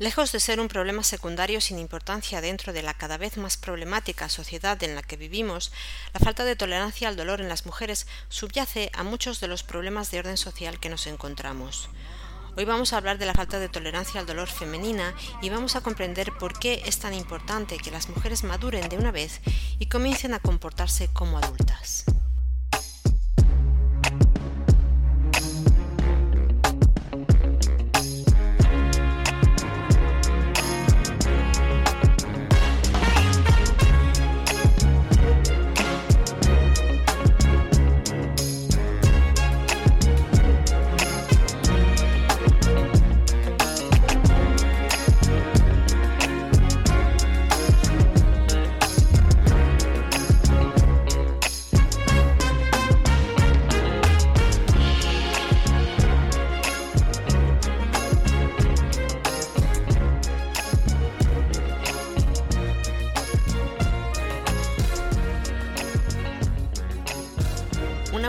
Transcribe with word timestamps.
Lejos 0.00 0.32
de 0.32 0.40
ser 0.40 0.60
un 0.60 0.68
problema 0.68 1.02
secundario 1.02 1.60
sin 1.60 1.78
importancia 1.78 2.40
dentro 2.40 2.72
de 2.72 2.80
la 2.80 2.94
cada 2.94 3.18
vez 3.18 3.36
más 3.36 3.58
problemática 3.58 4.30
sociedad 4.30 4.82
en 4.82 4.94
la 4.94 5.02
que 5.02 5.18
vivimos, 5.18 5.72
la 6.14 6.20
falta 6.20 6.46
de 6.46 6.56
tolerancia 6.56 7.06
al 7.06 7.16
dolor 7.16 7.42
en 7.42 7.50
las 7.50 7.66
mujeres 7.66 8.06
subyace 8.30 8.90
a 8.94 9.02
muchos 9.02 9.40
de 9.40 9.48
los 9.48 9.62
problemas 9.62 10.10
de 10.10 10.20
orden 10.20 10.38
social 10.38 10.80
que 10.80 10.88
nos 10.88 11.06
encontramos. 11.06 11.90
Hoy 12.56 12.64
vamos 12.64 12.94
a 12.94 12.96
hablar 12.96 13.18
de 13.18 13.26
la 13.26 13.34
falta 13.34 13.58
de 13.58 13.68
tolerancia 13.68 14.22
al 14.22 14.26
dolor 14.26 14.48
femenina 14.48 15.14
y 15.42 15.50
vamos 15.50 15.76
a 15.76 15.82
comprender 15.82 16.32
por 16.32 16.58
qué 16.58 16.80
es 16.86 16.98
tan 16.98 17.12
importante 17.12 17.76
que 17.76 17.90
las 17.90 18.08
mujeres 18.08 18.42
maduren 18.42 18.88
de 18.88 18.96
una 18.96 19.10
vez 19.10 19.42
y 19.78 19.84
comiencen 19.84 20.32
a 20.32 20.40
comportarse 20.40 21.08
como 21.12 21.36
adultas. 21.36 22.06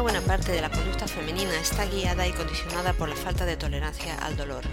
Una 0.02 0.13
buena 0.13 0.27
parte 0.27 0.52
de 0.52 0.61
la 0.61 0.71
conducta 0.71 1.07
femenina 1.07 1.53
está 1.59 1.85
guiada 1.85 2.27
y 2.27 2.33
condicionada 2.33 2.94
por 2.94 3.07
la 3.07 3.16
falta 3.16 3.45
de 3.45 3.55
tolerancia 3.55 4.16
al 4.16 4.35
dolor. 4.35 4.63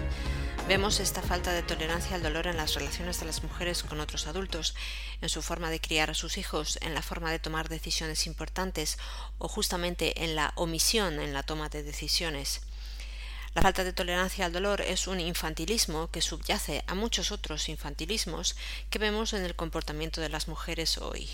Vemos 0.67 0.99
esta 0.99 1.21
falta 1.21 1.53
de 1.53 1.61
tolerancia 1.61 2.15
al 2.15 2.23
dolor 2.23 2.47
en 2.47 2.57
las 2.57 2.73
relaciones 2.73 3.19
de 3.19 3.27
las 3.27 3.43
mujeres 3.43 3.83
con 3.83 3.99
otros 3.99 4.25
adultos, 4.25 4.73
en 5.21 5.29
su 5.29 5.43
forma 5.43 5.69
de 5.69 5.79
criar 5.79 6.09
a 6.09 6.15
sus 6.15 6.39
hijos, 6.39 6.79
en 6.81 6.95
la 6.95 7.03
forma 7.03 7.29
de 7.29 7.37
tomar 7.37 7.69
decisiones 7.69 8.25
importantes 8.25 8.97
o 9.37 9.47
justamente 9.47 10.23
en 10.23 10.35
la 10.35 10.51
omisión 10.55 11.19
en 11.19 11.31
la 11.31 11.43
toma 11.43 11.69
de 11.69 11.83
decisiones. 11.83 12.61
La 13.53 13.61
falta 13.61 13.83
de 13.83 13.93
tolerancia 13.93 14.47
al 14.47 14.51
dolor 14.51 14.81
es 14.81 15.05
un 15.05 15.19
infantilismo 15.19 16.09
que 16.09 16.23
subyace 16.23 16.83
a 16.87 16.95
muchos 16.95 17.31
otros 17.31 17.69
infantilismos 17.69 18.55
que 18.89 18.97
vemos 18.97 19.33
en 19.33 19.45
el 19.45 19.55
comportamiento 19.55 20.21
de 20.21 20.29
las 20.29 20.47
mujeres 20.47 20.97
hoy. 20.97 21.29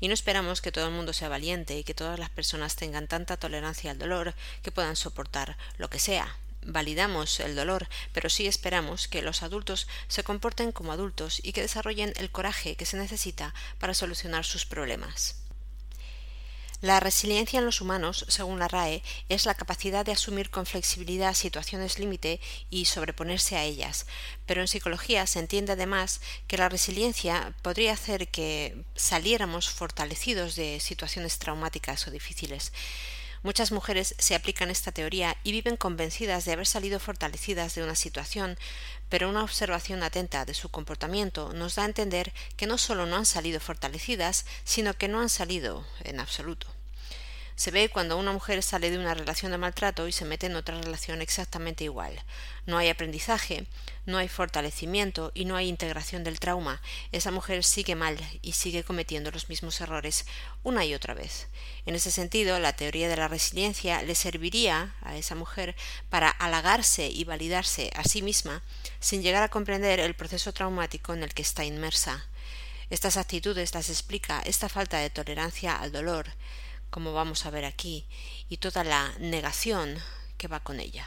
Y 0.00 0.08
no 0.08 0.14
esperamos 0.14 0.60
que 0.60 0.72
todo 0.72 0.86
el 0.88 0.94
mundo 0.94 1.12
sea 1.12 1.28
valiente 1.28 1.78
y 1.78 1.84
que 1.84 1.94
todas 1.94 2.18
las 2.18 2.30
personas 2.30 2.76
tengan 2.76 3.06
tanta 3.06 3.36
tolerancia 3.36 3.90
al 3.90 3.98
dolor 3.98 4.34
que 4.62 4.72
puedan 4.72 4.96
soportar 4.96 5.56
lo 5.78 5.90
que 5.90 5.98
sea. 5.98 6.36
Validamos 6.62 7.40
el 7.40 7.56
dolor, 7.56 7.88
pero 8.12 8.28
sí 8.28 8.46
esperamos 8.46 9.08
que 9.08 9.22
los 9.22 9.42
adultos 9.42 9.88
se 10.08 10.24
comporten 10.24 10.72
como 10.72 10.92
adultos 10.92 11.40
y 11.42 11.52
que 11.52 11.62
desarrollen 11.62 12.12
el 12.16 12.30
coraje 12.30 12.76
que 12.76 12.86
se 12.86 12.98
necesita 12.98 13.54
para 13.78 13.94
solucionar 13.94 14.44
sus 14.44 14.66
problemas. 14.66 15.39
La 16.80 16.98
resiliencia 16.98 17.58
en 17.58 17.66
los 17.66 17.82
humanos, 17.82 18.24
según 18.28 18.58
la 18.58 18.66
RAE, 18.66 19.02
es 19.28 19.44
la 19.44 19.54
capacidad 19.54 20.04
de 20.04 20.12
asumir 20.12 20.48
con 20.48 20.64
flexibilidad 20.64 21.34
situaciones 21.34 21.98
límite 21.98 22.40
y 22.70 22.86
sobreponerse 22.86 23.56
a 23.56 23.64
ellas. 23.64 24.06
Pero 24.46 24.62
en 24.62 24.68
psicología 24.68 25.26
se 25.26 25.40
entiende 25.40 25.72
además 25.72 26.22
que 26.46 26.56
la 26.56 26.70
resiliencia 26.70 27.54
podría 27.60 27.92
hacer 27.92 28.28
que 28.28 28.82
saliéramos 28.94 29.68
fortalecidos 29.68 30.56
de 30.56 30.80
situaciones 30.80 31.38
traumáticas 31.38 32.06
o 32.06 32.10
difíciles. 32.10 32.72
Muchas 33.42 33.72
mujeres 33.72 34.14
se 34.18 34.34
aplican 34.34 34.70
esta 34.70 34.92
teoría 34.92 35.36
y 35.44 35.52
viven 35.52 35.78
convencidas 35.78 36.44
de 36.44 36.52
haber 36.52 36.66
salido 36.66 37.00
fortalecidas 37.00 37.74
de 37.74 37.82
una 37.82 37.94
situación, 37.94 38.58
pero 39.08 39.30
una 39.30 39.42
observación 39.42 40.02
atenta 40.02 40.44
de 40.44 40.52
su 40.52 40.68
comportamiento 40.68 41.54
nos 41.54 41.76
da 41.76 41.84
a 41.84 41.86
entender 41.86 42.34
que 42.58 42.66
no 42.66 42.76
solo 42.76 43.06
no 43.06 43.16
han 43.16 43.26
salido 43.26 43.58
fortalecidas, 43.58 44.44
sino 44.64 44.92
que 44.92 45.08
no 45.08 45.20
han 45.20 45.30
salido 45.30 45.86
en 46.04 46.20
absoluto. 46.20 46.66
Se 47.60 47.70
ve 47.70 47.90
cuando 47.90 48.16
una 48.16 48.32
mujer 48.32 48.62
sale 48.62 48.90
de 48.90 48.96
una 48.96 49.12
relación 49.12 49.52
de 49.52 49.58
maltrato 49.58 50.08
y 50.08 50.12
se 50.12 50.24
mete 50.24 50.46
en 50.46 50.56
otra 50.56 50.80
relación 50.80 51.20
exactamente 51.20 51.84
igual. 51.84 52.18
No 52.64 52.78
hay 52.78 52.88
aprendizaje, 52.88 53.66
no 54.06 54.16
hay 54.16 54.28
fortalecimiento 54.28 55.30
y 55.34 55.44
no 55.44 55.56
hay 55.56 55.68
integración 55.68 56.24
del 56.24 56.40
trauma. 56.40 56.80
Esa 57.12 57.30
mujer 57.30 57.62
sigue 57.62 57.96
mal 57.96 58.16
y 58.40 58.52
sigue 58.52 58.82
cometiendo 58.82 59.30
los 59.30 59.50
mismos 59.50 59.78
errores 59.82 60.24
una 60.62 60.86
y 60.86 60.94
otra 60.94 61.12
vez. 61.12 61.48
En 61.84 61.94
ese 61.94 62.10
sentido, 62.10 62.58
la 62.60 62.76
teoría 62.76 63.10
de 63.10 63.18
la 63.18 63.28
resiliencia 63.28 64.02
le 64.04 64.14
serviría 64.14 64.94
a 65.02 65.18
esa 65.18 65.34
mujer 65.34 65.76
para 66.08 66.30
halagarse 66.30 67.10
y 67.10 67.24
validarse 67.24 67.90
a 67.94 68.04
sí 68.04 68.22
misma 68.22 68.62
sin 69.00 69.22
llegar 69.22 69.42
a 69.42 69.50
comprender 69.50 70.00
el 70.00 70.14
proceso 70.14 70.54
traumático 70.54 71.12
en 71.12 71.22
el 71.22 71.34
que 71.34 71.42
está 71.42 71.62
inmersa. 71.62 72.24
Estas 72.88 73.18
actitudes 73.18 73.74
las 73.74 73.90
explica 73.90 74.40
esta 74.46 74.70
falta 74.70 74.96
de 74.96 75.10
tolerancia 75.10 75.76
al 75.76 75.92
dolor, 75.92 76.30
como 76.90 77.12
vamos 77.12 77.46
a 77.46 77.50
ver 77.50 77.64
aquí, 77.64 78.06
y 78.48 78.58
toda 78.58 78.84
la 78.84 79.12
negación 79.18 79.98
que 80.36 80.48
va 80.48 80.60
con 80.60 80.80
ella. 80.80 81.06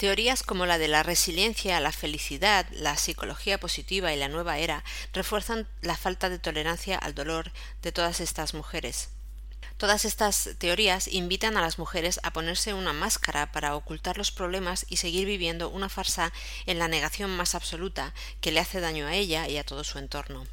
Teorías 0.00 0.42
como 0.42 0.64
la 0.64 0.78
de 0.78 0.88
la 0.88 1.02
resiliencia, 1.02 1.78
la 1.78 1.92
felicidad, 1.92 2.66
la 2.70 2.96
psicología 2.96 3.60
positiva 3.60 4.14
y 4.14 4.16
la 4.16 4.28
nueva 4.28 4.56
era 4.56 4.82
refuerzan 5.12 5.68
la 5.82 5.94
falta 5.94 6.30
de 6.30 6.38
tolerancia 6.38 6.96
al 6.96 7.14
dolor 7.14 7.52
de 7.82 7.92
todas 7.92 8.20
estas 8.20 8.54
mujeres. 8.54 9.10
Todas 9.76 10.06
estas 10.06 10.50
teorías 10.56 11.06
invitan 11.06 11.58
a 11.58 11.60
las 11.60 11.78
mujeres 11.78 12.18
a 12.22 12.32
ponerse 12.32 12.72
una 12.72 12.94
máscara 12.94 13.52
para 13.52 13.76
ocultar 13.76 14.16
los 14.16 14.30
problemas 14.30 14.86
y 14.88 14.96
seguir 14.96 15.26
viviendo 15.26 15.68
una 15.68 15.90
farsa 15.90 16.32
en 16.64 16.78
la 16.78 16.88
negación 16.88 17.30
más 17.36 17.54
absoluta 17.54 18.14
que 18.40 18.52
le 18.52 18.60
hace 18.60 18.80
daño 18.80 19.06
a 19.06 19.14
ella 19.14 19.48
y 19.48 19.58
a 19.58 19.64
todo 19.64 19.84
su 19.84 19.98
entorno 19.98 20.46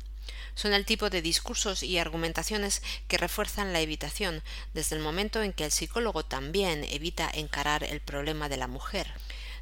son 0.58 0.74
el 0.74 0.86
tipo 0.86 1.12
de 1.12 1.22
discursos 1.22 1.84
y 1.84 2.00
argumentaciones 2.00 2.82
que 3.08 3.20
refuerzan 3.20 3.74
la 3.74 3.80
evitación 3.80 4.42
desde 4.74 4.96
el 4.96 5.04
momento 5.04 5.44
en 5.44 5.54
que 5.54 5.66
el 5.66 5.72
psicólogo 5.72 6.26
también 6.26 6.84
evita 6.84 7.30
encarar 7.32 7.84
el 7.84 8.02
problema 8.02 8.50
de 8.50 8.58
la 8.58 8.66
mujer. 8.66 9.14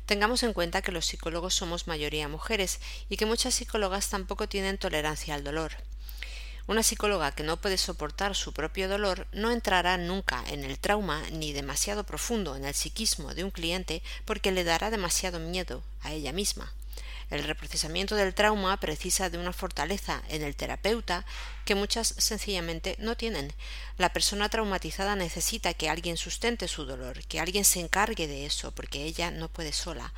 Tengamos 0.05 0.41
en 0.43 0.53
cuenta 0.53 0.81
que 0.81 0.93
los 0.93 1.05
psicólogos 1.05 1.53
somos 1.53 1.87
mayoría 1.87 2.29
mujeres 2.29 2.79
y 3.09 3.17
que 3.17 3.25
muchas 3.25 3.55
psicólogas 3.55 4.09
tampoco 4.09 4.47
tienen 4.47 4.77
tolerancia 4.77 5.35
al 5.35 5.43
dolor. 5.43 5.73
Una 6.65 6.81
psicóloga 6.81 7.33
que 7.33 7.43
no 7.43 7.57
puede 7.57 7.77
soportar 7.77 8.33
su 8.33 8.53
propio 8.53 8.87
dolor 8.87 9.27
no 9.33 9.51
entrará 9.51 9.97
nunca 9.97 10.45
en 10.47 10.63
el 10.63 10.79
trauma 10.79 11.21
ni 11.29 11.51
demasiado 11.51 12.05
profundo 12.05 12.55
en 12.55 12.63
el 12.63 12.73
psiquismo 12.73 13.35
de 13.35 13.43
un 13.43 13.51
cliente 13.51 14.01
porque 14.23 14.53
le 14.53 14.63
dará 14.63 14.91
demasiado 14.91 15.39
miedo 15.39 15.83
a 16.01 16.13
ella 16.13 16.31
misma. 16.31 16.71
El 17.29 17.43
reprocesamiento 17.43 18.15
del 18.15 18.33
trauma 18.33 18.79
precisa 18.79 19.29
de 19.29 19.37
una 19.37 19.53
fortaleza 19.53 20.21
en 20.29 20.43
el 20.43 20.55
terapeuta 20.55 21.25
que 21.65 21.75
muchas 21.75 22.13
sencillamente 22.17 22.95
no 22.99 23.17
tienen. 23.17 23.53
La 23.97 24.13
persona 24.13 24.49
traumatizada 24.49 25.15
necesita 25.15 25.73
que 25.73 25.89
alguien 25.89 26.17
sustente 26.17 26.67
su 26.67 26.85
dolor, 26.85 27.23
que 27.25 27.39
alguien 27.39 27.65
se 27.65 27.79
encargue 27.79 28.27
de 28.27 28.45
eso, 28.45 28.71
porque 28.71 29.03
ella 29.03 29.31
no 29.31 29.49
puede 29.49 29.73
sola. 29.73 30.13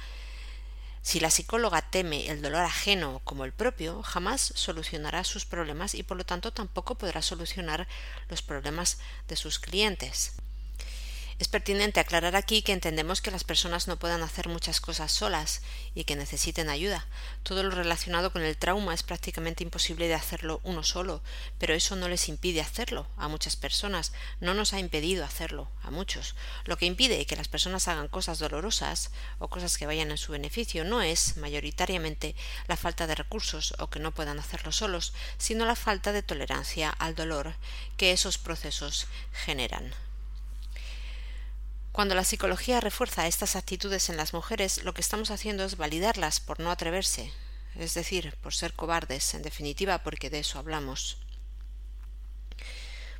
Si 1.01 1.22
la 1.22 1.31
psicóloga 1.31 1.81
teme 1.81 2.28
el 2.28 2.41
dolor 2.41 2.66
ajeno 2.66 3.22
como 3.23 3.46
el 3.46 3.53
propio, 3.53 4.03
jamás 4.03 4.51
solucionará 4.56 5.23
sus 5.23 5.46
problemas 5.46 5.96
y 5.96 6.03
por 6.03 6.17
lo 6.17 6.25
tanto 6.25 6.51
tampoco 6.51 6.96
podrá 6.96 7.22
solucionar 7.22 7.88
los 8.28 8.41
problemas 8.41 8.97
de 9.29 9.38
sus 9.38 9.57
clientes. 9.57 10.34
Es 11.39 11.47
pertinente 11.49 11.99
aclarar 11.99 12.35
aquí 12.35 12.63
que 12.63 12.73
entendemos 12.73 13.21
que 13.21 13.29
las 13.29 13.43
personas 13.43 13.87
no 13.87 13.99
puedan 13.99 14.23
hacer 14.23 14.47
muchas 14.47 14.81
cosas 14.81 15.11
solas 15.11 15.61
y 15.93 16.03
que 16.03 16.15
necesiten 16.15 16.67
ayuda. 16.67 17.05
Todo 17.43 17.61
lo 17.61 17.69
relacionado 17.69 18.31
con 18.31 18.41
el 18.41 18.57
trauma 18.57 18.95
es 18.95 19.03
prácticamente 19.03 19.63
imposible 19.63 20.07
de 20.07 20.16
hacerlo 20.16 20.61
uno 20.63 20.81
solo, 20.81 21.22
pero 21.59 21.75
eso 21.75 21.95
no 21.95 22.09
les 22.09 22.28
impide 22.28 22.61
hacerlo 22.61 23.05
a 23.17 23.28
muchas 23.28 23.55
personas, 23.55 24.13
no 24.39 24.55
nos 24.55 24.73
ha 24.73 24.79
impedido 24.79 25.23
hacerlo 25.23 25.69
a 25.84 25.91
muchos. 25.91 26.34
Lo 26.66 26.75
que 26.78 26.87
impide 26.87 27.23
que 27.28 27.35
las 27.35 27.49
personas 27.49 27.87
hagan 27.87 28.07
cosas 28.07 28.40
dolorosas 28.40 29.11
o 29.37 29.47
cosas 29.47 29.78
que 29.78 29.85
vayan 29.85 30.09
en 30.09 30.17
su 30.17 30.31
beneficio 30.31 30.85
no 30.85 31.03
es 31.03 31.37
mayoritariamente 31.37 32.33
la 32.67 32.78
falta 32.78 33.05
de 33.05 33.13
recursos 33.13 33.75
o 33.78 33.91
que 33.91 33.99
no 33.99 34.11
puedan 34.11 34.40
hacerlo 34.40 34.72
solos, 34.72 35.13
sino 35.37 35.67
la 35.67 35.75
falta 35.75 36.13
de 36.13 36.23
tolerancia 36.23 36.90
al 36.90 37.13
dolor 37.13 37.53
que 37.95 38.11
esos 38.11 38.40
procesos 38.40 39.05
generan. 39.45 39.93
Cuando 41.97 42.14
la 42.14 42.23
psicología 42.23 42.79
refuerza 42.79 43.26
estas 43.26 43.55
actitudes 43.55 44.09
en 44.09 44.17
las 44.17 44.32
mujeres, 44.32 44.84
lo 44.84 44.94
que 44.94 45.02
estamos 45.02 45.32
haciendo 45.32 45.64
es 45.64 45.78
validarlas 45.78 46.40
por 46.40 46.59
no 46.59 46.70
atreverse, 46.70 47.34
es 47.73 47.96
decir, 47.96 48.35
por 48.44 48.53
ser 48.53 48.73
cobardes, 48.73 49.34
en 49.34 49.41
definitiva, 49.41 49.97
porque 50.03 50.29
de 50.29 50.38
eso 50.38 50.59
hablamos. 50.59 51.17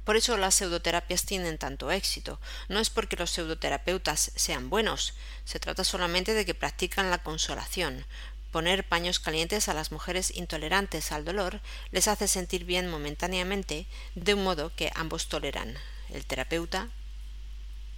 Por 0.04 0.16
eso 0.16 0.38
las 0.38 0.54
pseudoterapias 0.54 1.26
tienen 1.26 1.58
tanto 1.58 1.90
éxito. 1.90 2.40
No 2.70 2.80
es 2.80 2.92
porque 2.92 3.16
los 3.16 3.32
pseudoterapeutas 3.32 4.32
sean 4.36 4.70
buenos, 4.70 5.16
se 5.44 5.60
trata 5.60 5.84
solamente 5.84 6.36
de 6.36 6.46
que 6.46 6.54
practican 6.54 7.10
la 7.10 7.24
consolación. 7.24 8.06
Poner 8.52 8.88
paños 8.88 9.18
calientes 9.18 9.70
a 9.70 9.74
las 9.74 9.92
mujeres 9.92 10.32
intolerantes 10.36 11.12
al 11.12 11.26
dolor 11.26 11.62
les 11.90 12.08
hace 12.08 12.28
sentir 12.28 12.64
bien 12.64 12.92
momentáneamente, 12.92 13.88
de 14.14 14.36
un 14.36 14.44
modo 14.44 14.72
que 14.76 14.92
ambos 14.94 15.30
toleran, 15.30 15.74
el 16.10 16.28
terapeuta 16.28 16.92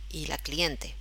y 0.09 0.25
la 0.25 0.37
cliente. 0.37 0.95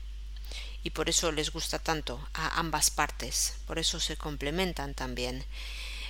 Y 0.82 0.90
por 0.90 1.08
eso 1.08 1.32
les 1.32 1.50
gusta 1.50 1.78
tanto 1.78 2.20
a 2.34 2.58
ambas 2.58 2.90
partes, 2.90 3.54
por 3.66 3.78
eso 3.78 4.00
se 4.00 4.16
complementan 4.16 4.94
también. 4.94 5.44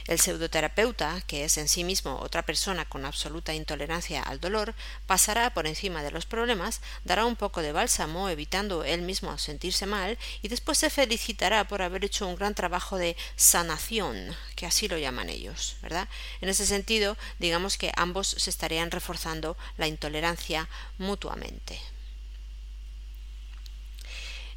El 0.09 0.19
pseudoterapeuta, 0.19 1.21
que 1.27 1.45
es 1.45 1.59
en 1.59 1.69
sí 1.69 1.85
mismo 1.85 2.19
otra 2.21 2.43
persona 2.47 2.87
con 2.87 3.05
absoluta 3.05 3.53
intolerancia 3.53 4.23
al 4.23 4.41
dolor, 4.41 4.75
pasará 5.07 5.53
por 5.53 5.67
encima 5.67 6.03
de 6.03 6.11
los 6.11 6.25
problemas, 6.25 6.81
dará 7.05 7.27
un 7.27 7.37
poco 7.37 7.61
de 7.61 7.73
bálsamo, 7.73 8.31
evitando 8.31 8.85
él 8.85 9.03
mismo 9.03 9.37
sentirse 9.37 9.85
mal, 9.85 10.17
y 10.41 10.49
después 10.49 10.79
se 10.79 10.89
felicitará 10.89 11.69
por 11.69 11.83
haber 11.83 12.07
hecho 12.07 12.27
un 12.27 12.37
gran 12.37 12.55
trabajo 12.55 12.97
de 12.97 13.19
sanación, 13.37 14.35
que 14.57 14.65
así 14.65 14.89
lo 14.89 14.97
llaman 14.97 15.29
ellos, 15.29 15.77
¿verdad? 15.83 16.09
En 16.41 16.49
ese 16.49 16.65
sentido, 16.65 17.19
digamos 17.39 17.77
que 17.77 17.93
ambos 17.95 18.29
se 18.29 18.49
estarían 18.49 18.91
reforzando 18.91 19.59
la 19.77 19.89
intolerancia 19.89 20.71
mutuamente. 20.97 21.79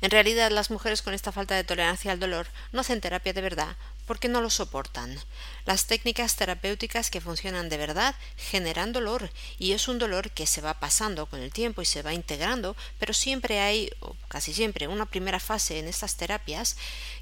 En 0.02 0.10
realidad, 0.10 0.52
las 0.52 0.72
mujeres 0.72 1.04
con 1.04 1.14
esta 1.14 1.32
falta 1.32 1.56
de 1.56 1.64
tolerancia 1.64 2.12
al 2.12 2.20
dolor 2.20 2.48
no 2.72 2.82
hacen 2.82 3.02
terapia 3.02 3.34
de 3.34 3.42
verdad 3.42 3.76
porque 4.08 4.28
no 4.28 4.42
lo 4.42 4.50
soportan. 4.50 5.18
Las 5.66 5.86
técnicas 5.86 6.36
terapéuticas 6.36 7.10
que 7.10 7.22
funcionan 7.22 7.70
de 7.70 7.78
verdad 7.78 8.16
generan 8.36 8.92
dolor 8.92 9.30
y 9.58 9.72
es 9.72 9.88
un 9.88 10.00
dolor 10.00 10.32
que 10.32 10.48
se 10.48 10.60
va 10.60 10.80
pasando 10.80 11.28
con 11.28 11.40
el 11.40 11.54
tiempo 11.54 11.82
y 11.82 11.86
se 11.86 12.02
va 12.02 12.14
integrando, 12.14 12.76
pero 13.00 13.14
siempre 13.14 13.60
hay, 13.60 13.90
o 14.00 14.16
casi 14.28 14.54
siempre, 14.54 14.88
una 14.88 15.06
primera 15.06 15.40
fase 15.40 15.80
en 15.80 15.88
estas 15.88 16.18
terapias 16.18 16.78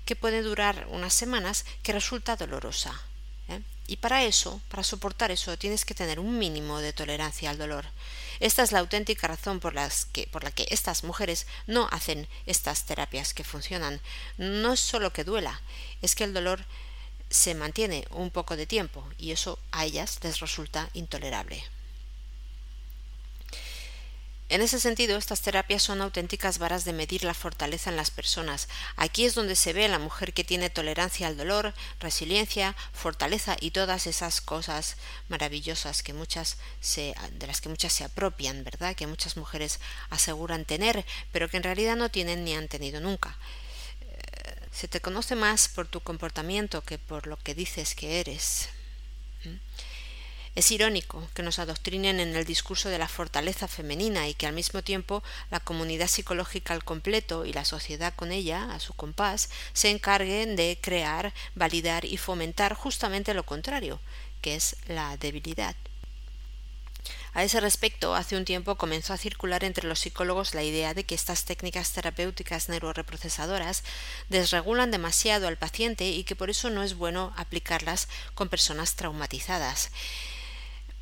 que 0.05 0.15
puede 0.15 0.41
durar 0.41 0.87
unas 0.89 1.13
semanas 1.13 1.65
que 1.83 1.93
resulta 1.93 2.37
dolorosa. 2.37 2.99
¿eh? 3.49 3.61
Y 3.87 3.97
para 3.97 4.23
eso, 4.23 4.61
para 4.69 4.83
soportar 4.83 5.31
eso, 5.31 5.57
tienes 5.57 5.85
que 5.85 5.93
tener 5.93 6.19
un 6.19 6.39
mínimo 6.39 6.79
de 6.79 6.93
tolerancia 6.93 7.49
al 7.49 7.57
dolor. 7.57 7.85
Esta 8.39 8.63
es 8.63 8.71
la 8.71 8.79
auténtica 8.79 9.27
razón 9.27 9.59
por, 9.59 9.73
la 9.73 9.89
que 9.89 10.67
estas 10.69 11.03
mujeres 11.03 11.45
no 11.67 11.89
hacen 11.91 12.27
estas 12.45 12.85
terapias 12.85 13.33
que 13.33 13.43
funcionan. 13.43 13.99
No 14.37 14.73
es 14.73 14.79
solo 14.79 15.11
que 15.11 15.23
duela, 15.23 15.61
es 16.01 16.15
que 16.15 16.23
el 16.23 16.33
dolor 16.33 16.63
se 17.29 17.53
mantiene 17.53 18.07
un 18.11 18.31
poco 18.31 18.55
de 18.55 18.65
tiempo 18.65 19.07
y 19.17 19.31
eso 19.31 19.59
a 19.71 19.85
ellas 19.85 20.19
les 20.23 20.39
resulta 20.39 20.89
intolerable. 20.93 21.63
En 24.49 24.63
ese 24.63 24.79
sentido, 24.79 25.15
estas 25.15 25.41
terapias 25.41 25.83
son 25.83 26.01
auténticas 26.01 26.57
varas 26.57 26.83
de 26.83 26.91
medir 26.91 27.23
la 27.23 27.35
fortaleza 27.35 27.91
en 27.91 27.95
las 27.95 28.09
personas. 28.09 28.67
Aquí 28.95 29.25
es 29.25 29.35
donde 29.35 29.55
se 29.55 29.73
ve 29.73 29.87
la 29.87 29.99
mujer 29.99 30.33
que 30.33 30.43
tiene 30.43 30.71
tolerancia 30.71 31.27
al 31.27 31.37
dolor, 31.37 31.75
resiliencia, 31.99 32.75
fortaleza 32.91 33.57
y 33.59 33.69
todas 33.69 34.07
esas 34.07 34.41
cosas 34.41 34.97
maravillosas 35.27 36.01
que 36.01 36.13
muchas 36.13 36.57
de 36.81 37.45
las 37.45 37.61
que 37.61 37.69
muchas 37.69 37.93
se 37.93 38.03
apropian, 38.03 38.63
¿verdad? 38.63 38.95
Que 38.95 39.05
muchas 39.05 39.37
mujeres 39.37 39.79
aseguran 40.09 40.65
tener, 40.65 41.05
pero 41.31 41.47
que 41.47 41.57
en 41.57 41.63
realidad 41.63 41.95
no 41.95 42.09
tienen 42.09 42.43
ni 42.43 42.55
han 42.55 42.67
tenido 42.67 42.99
nunca. 42.99 43.37
Eh, 44.01 44.67
se 44.71 44.87
te 44.87 44.99
conoce 44.99 45.35
más 45.35 45.67
por 45.67 45.87
tu 45.87 46.01
comportamiento 46.01 46.81
que 46.81 46.97
por 46.97 47.27
lo 47.27 47.37
que 47.37 47.53
dices 47.53 47.93
que 47.93 48.19
eres. 48.19 48.69
Es 50.55 50.71
irónico 50.71 51.27
que 51.33 51.43
nos 51.43 51.59
adoctrinen 51.59 52.19
en 52.19 52.35
el 52.35 52.43
discurso 52.43 52.89
de 52.89 52.97
la 52.97 53.07
fortaleza 53.07 53.67
femenina 53.67 54.27
y 54.27 54.33
que 54.33 54.47
al 54.47 54.53
mismo 54.53 54.81
tiempo 54.81 55.23
la 55.51 55.59
comunidad 55.59 56.07
psicológica 56.07 56.73
al 56.73 56.83
completo 56.83 57.45
y 57.45 57.53
la 57.53 57.65
sociedad 57.65 58.13
con 58.15 58.31
ella, 58.31 58.73
a 58.73 58.79
su 58.79 58.93
compás, 58.93 59.49
se 59.73 59.89
encarguen 59.89 60.55
de 60.55 60.77
crear, 60.81 61.33
validar 61.55 62.03
y 62.03 62.17
fomentar 62.17 62.73
justamente 62.73 63.33
lo 63.33 63.45
contrario, 63.45 63.99
que 64.41 64.55
es 64.55 64.75
la 64.87 65.17
debilidad. 65.17 65.75
A 67.33 67.43
ese 67.43 67.59
respecto, 67.59 68.15
hace 68.15 68.35
un 68.35 68.43
tiempo 68.43 68.75
comenzó 68.75 69.13
a 69.13 69.17
circular 69.17 69.63
entre 69.63 69.87
los 69.87 69.99
psicólogos 69.99 70.55
la 70.55 70.63
idea 70.63 70.95
de 70.95 71.03
que 71.03 71.13
estas 71.13 71.45
técnicas 71.45 71.91
terapéuticas 71.91 72.69
neuroreprocesadoras 72.69 73.83
desregulan 74.29 74.89
demasiado 74.89 75.47
al 75.47 75.57
paciente 75.57 76.09
y 76.09 76.23
que 76.23 76.35
por 76.35 76.49
eso 76.49 76.71
no 76.71 76.81
es 76.81 76.95
bueno 76.95 77.33
aplicarlas 77.37 78.07
con 78.33 78.49
personas 78.49 78.95
traumatizadas. 78.95 79.91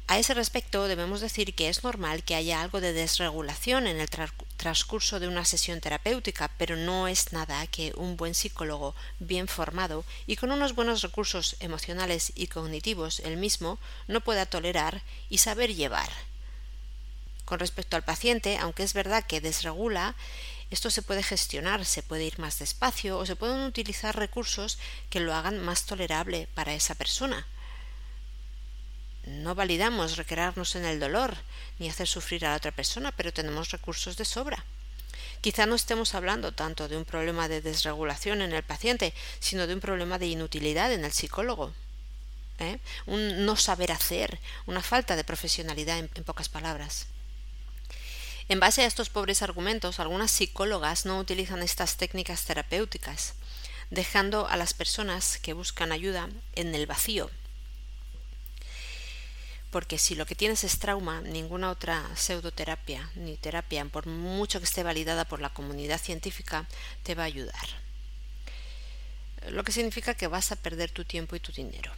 A 0.09 0.17
ese 0.17 0.33
respecto 0.33 0.87
debemos 0.87 1.19
decir 1.19 1.53
que 1.53 1.67
es 1.67 1.83
normal 1.83 2.23
que 2.23 2.35
haya 2.35 2.61
algo 2.61 2.79
de 2.79 2.93
desregulación 2.93 3.87
en 3.87 3.99
el 3.99 4.07
transcurso 4.55 5.19
de 5.19 5.27
una 5.27 5.43
sesión 5.43 5.81
terapéutica, 5.81 6.49
pero 6.57 6.77
no 6.77 7.09
es 7.09 7.33
nada 7.33 7.67
que 7.67 7.91
un 7.97 8.15
buen 8.15 8.33
psicólogo 8.33 8.95
bien 9.19 9.49
formado 9.49 10.05
y 10.25 10.37
con 10.37 10.53
unos 10.53 10.75
buenos 10.75 11.01
recursos 11.01 11.57
emocionales 11.59 12.31
y 12.35 12.47
cognitivos 12.47 13.19
el 13.19 13.35
mismo 13.35 13.79
no 14.07 14.21
pueda 14.21 14.45
tolerar 14.45 15.03
y 15.29 15.39
saber 15.39 15.75
llevar. 15.75 16.09
Con 17.43 17.59
respecto 17.59 17.97
al 17.97 18.05
paciente, 18.05 18.57
aunque 18.59 18.83
es 18.83 18.93
verdad 18.93 19.25
que 19.25 19.41
desregula, 19.41 20.15
esto 20.71 20.89
se 20.89 21.01
puede 21.01 21.21
gestionar, 21.21 21.83
se 21.83 22.01
puede 22.01 22.23
ir 22.23 22.39
más 22.39 22.59
despacio 22.59 23.17
o 23.17 23.25
se 23.25 23.35
pueden 23.35 23.59
utilizar 23.59 24.15
recursos 24.15 24.77
que 25.09 25.19
lo 25.19 25.35
hagan 25.35 25.59
más 25.59 25.85
tolerable 25.85 26.47
para 26.55 26.73
esa 26.73 26.95
persona 26.95 27.45
no 29.27 29.55
validamos 29.55 30.17
recrearnos 30.17 30.75
en 30.75 30.85
el 30.85 30.99
dolor 30.99 31.35
ni 31.79 31.89
hacer 31.89 32.07
sufrir 32.07 32.45
a 32.45 32.51
la 32.51 32.57
otra 32.57 32.71
persona, 32.71 33.11
pero 33.11 33.33
tenemos 33.33 33.71
recursos 33.71 34.17
de 34.17 34.25
sobra. 34.25 34.63
Quizá 35.41 35.65
no 35.65 35.75
estemos 35.75 36.15
hablando 36.15 36.53
tanto 36.53 36.87
de 36.87 36.97
un 36.97 37.05
problema 37.05 37.47
de 37.47 37.61
desregulación 37.61 38.41
en 38.41 38.53
el 38.53 38.63
paciente, 38.63 39.13
sino 39.39 39.67
de 39.67 39.73
un 39.73 39.81
problema 39.81 40.17
de 40.17 40.27
inutilidad 40.27 40.91
en 40.91 41.05
el 41.05 41.11
psicólogo. 41.11 41.73
¿eh? 42.59 42.79
Un 43.05 43.45
no 43.45 43.55
saber 43.55 43.91
hacer, 43.91 44.39
una 44.65 44.81
falta 44.81 45.15
de 45.15 45.23
profesionalidad 45.23 45.99
en, 45.99 46.09
en 46.15 46.23
pocas 46.23 46.49
palabras. 46.49 47.07
En 48.49 48.59
base 48.59 48.81
a 48.81 48.85
estos 48.85 49.09
pobres 49.09 49.41
argumentos, 49.41 49.99
algunas 49.99 50.31
psicólogas 50.31 51.05
no 51.05 51.19
utilizan 51.19 51.61
estas 51.61 51.97
técnicas 51.97 52.45
terapéuticas, 52.45 53.33
dejando 53.89 54.47
a 54.47 54.55
las 54.55 54.73
personas 54.73 55.37
que 55.37 55.53
buscan 55.53 55.91
ayuda 55.91 56.29
en 56.55 56.73
el 56.73 56.87
vacío, 56.87 57.29
porque 59.71 59.97
si 59.97 60.15
lo 60.15 60.25
que 60.25 60.35
tienes 60.35 60.63
es 60.63 60.79
trauma, 60.79 61.21
ninguna 61.21 61.69
otra 61.69 62.03
pseudoterapia 62.15 63.09
ni 63.15 63.35
terapia, 63.35 63.83
por 63.85 64.07
mucho 64.07 64.59
que 64.59 64.65
esté 64.65 64.83
validada 64.83 65.25
por 65.25 65.41
la 65.41 65.53
comunidad 65.53 65.99
científica, 65.99 66.67
te 67.03 67.15
va 67.15 67.23
a 67.23 67.27
ayudar. 67.27 67.67
Lo 69.49 69.63
que 69.63 69.71
significa 69.71 70.13
que 70.13 70.27
vas 70.27 70.51
a 70.51 70.55
perder 70.55 70.91
tu 70.91 71.05
tiempo 71.05 71.35
y 71.35 71.39
tu 71.39 71.51
dinero. 71.51 71.91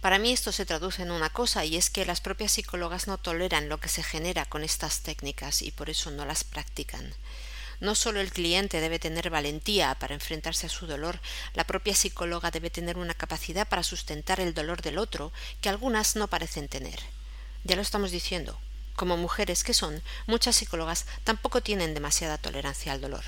Para 0.00 0.18
mí 0.18 0.32
esto 0.32 0.52
se 0.52 0.66
traduce 0.66 1.02
en 1.02 1.10
una 1.10 1.30
cosa 1.30 1.64
y 1.64 1.76
es 1.76 1.90
que 1.90 2.04
las 2.04 2.20
propias 2.20 2.52
psicólogas 2.52 3.06
no 3.06 3.18
toleran 3.18 3.68
lo 3.68 3.80
que 3.80 3.88
se 3.88 4.02
genera 4.02 4.44
con 4.44 4.62
estas 4.62 5.00
técnicas 5.00 5.62
y 5.62 5.72
por 5.72 5.90
eso 5.90 6.10
no 6.10 6.24
las 6.24 6.44
practican. 6.44 7.12
No 7.80 7.94
solo 7.94 8.20
el 8.20 8.32
cliente 8.32 8.80
debe 8.80 8.98
tener 8.98 9.30
valentía 9.30 9.94
para 9.98 10.14
enfrentarse 10.14 10.66
a 10.66 10.70
su 10.70 10.86
dolor, 10.86 11.20
la 11.54 11.64
propia 11.64 11.94
psicóloga 11.94 12.50
debe 12.50 12.70
tener 12.70 12.96
una 12.96 13.14
capacidad 13.14 13.68
para 13.68 13.82
sustentar 13.82 14.40
el 14.40 14.54
dolor 14.54 14.82
del 14.82 14.98
otro 14.98 15.32
que 15.60 15.68
algunas 15.68 16.16
no 16.16 16.28
parecen 16.28 16.68
tener. 16.68 16.98
Ya 17.64 17.76
lo 17.76 17.82
estamos 17.82 18.10
diciendo. 18.10 18.58
Como 18.94 19.18
mujeres 19.18 19.62
que 19.62 19.74
son, 19.74 20.02
muchas 20.26 20.56
psicólogas 20.56 21.04
tampoco 21.24 21.60
tienen 21.60 21.92
demasiada 21.92 22.38
tolerancia 22.38 22.92
al 22.92 23.02
dolor. 23.02 23.24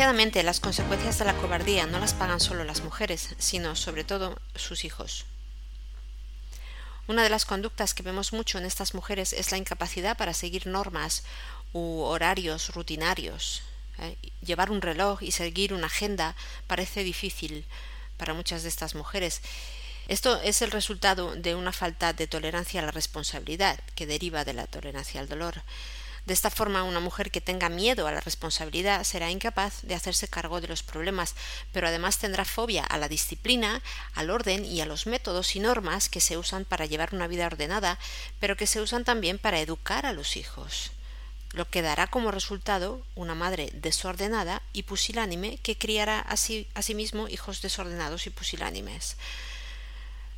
Desgraciadamente, 0.00 0.42
las 0.42 0.60
consecuencias 0.60 1.18
de 1.18 1.26
la 1.26 1.36
cobardía 1.36 1.84
no 1.84 1.98
las 1.98 2.14
pagan 2.14 2.40
solo 2.40 2.64
las 2.64 2.82
mujeres, 2.82 3.34
sino 3.36 3.76
sobre 3.76 4.02
todo 4.02 4.40
sus 4.54 4.86
hijos. 4.86 5.26
Una 7.06 7.22
de 7.22 7.28
las 7.28 7.44
conductas 7.44 7.92
que 7.92 8.02
vemos 8.02 8.32
mucho 8.32 8.56
en 8.56 8.64
estas 8.64 8.94
mujeres 8.94 9.34
es 9.34 9.50
la 9.50 9.58
incapacidad 9.58 10.16
para 10.16 10.32
seguir 10.32 10.66
normas 10.66 11.22
u 11.74 12.00
horarios 12.00 12.74
rutinarios. 12.74 13.60
¿eh? 13.98 14.16
Llevar 14.40 14.70
un 14.70 14.80
reloj 14.80 15.22
y 15.22 15.32
seguir 15.32 15.74
una 15.74 15.88
agenda 15.88 16.34
parece 16.66 17.04
difícil 17.04 17.66
para 18.16 18.32
muchas 18.32 18.62
de 18.62 18.70
estas 18.70 18.94
mujeres. 18.94 19.42
Esto 20.08 20.40
es 20.40 20.62
el 20.62 20.70
resultado 20.70 21.36
de 21.36 21.54
una 21.54 21.72
falta 21.72 22.14
de 22.14 22.26
tolerancia 22.26 22.80
a 22.80 22.86
la 22.86 22.90
responsabilidad 22.90 23.78
que 23.96 24.06
deriva 24.06 24.46
de 24.46 24.54
la 24.54 24.66
tolerancia 24.66 25.20
al 25.20 25.28
dolor. 25.28 25.60
De 26.26 26.34
esta 26.34 26.50
forma, 26.50 26.82
una 26.82 27.00
mujer 27.00 27.30
que 27.30 27.40
tenga 27.40 27.68
miedo 27.68 28.06
a 28.06 28.12
la 28.12 28.20
responsabilidad 28.20 29.04
será 29.04 29.30
incapaz 29.30 29.82
de 29.82 29.94
hacerse 29.94 30.28
cargo 30.28 30.60
de 30.60 30.68
los 30.68 30.82
problemas, 30.82 31.34
pero 31.72 31.88
además 31.88 32.18
tendrá 32.18 32.44
fobia 32.44 32.84
a 32.84 32.98
la 32.98 33.08
disciplina, 33.08 33.82
al 34.14 34.30
orden 34.30 34.64
y 34.64 34.80
a 34.80 34.86
los 34.86 35.06
métodos 35.06 35.56
y 35.56 35.60
normas 35.60 36.08
que 36.08 36.20
se 36.20 36.36
usan 36.36 36.64
para 36.64 36.86
llevar 36.86 37.14
una 37.14 37.26
vida 37.26 37.46
ordenada, 37.46 37.98
pero 38.38 38.56
que 38.56 38.66
se 38.66 38.80
usan 38.80 39.04
también 39.04 39.38
para 39.38 39.60
educar 39.60 40.06
a 40.06 40.12
los 40.12 40.36
hijos 40.36 40.92
lo 41.52 41.68
que 41.68 41.82
dará 41.82 42.06
como 42.06 42.30
resultado 42.30 43.02
una 43.14 43.34
madre 43.34 43.70
desordenada 43.74 44.62
y 44.72 44.84
pusilánime 44.84 45.58
que 45.58 45.76
criará 45.76 46.20
a 46.20 46.36
sí, 46.36 46.68
mismo 46.94 47.28
hijos 47.28 47.60
desordenados 47.60 48.26
y 48.26 48.30
pusilánimes. 48.30 49.16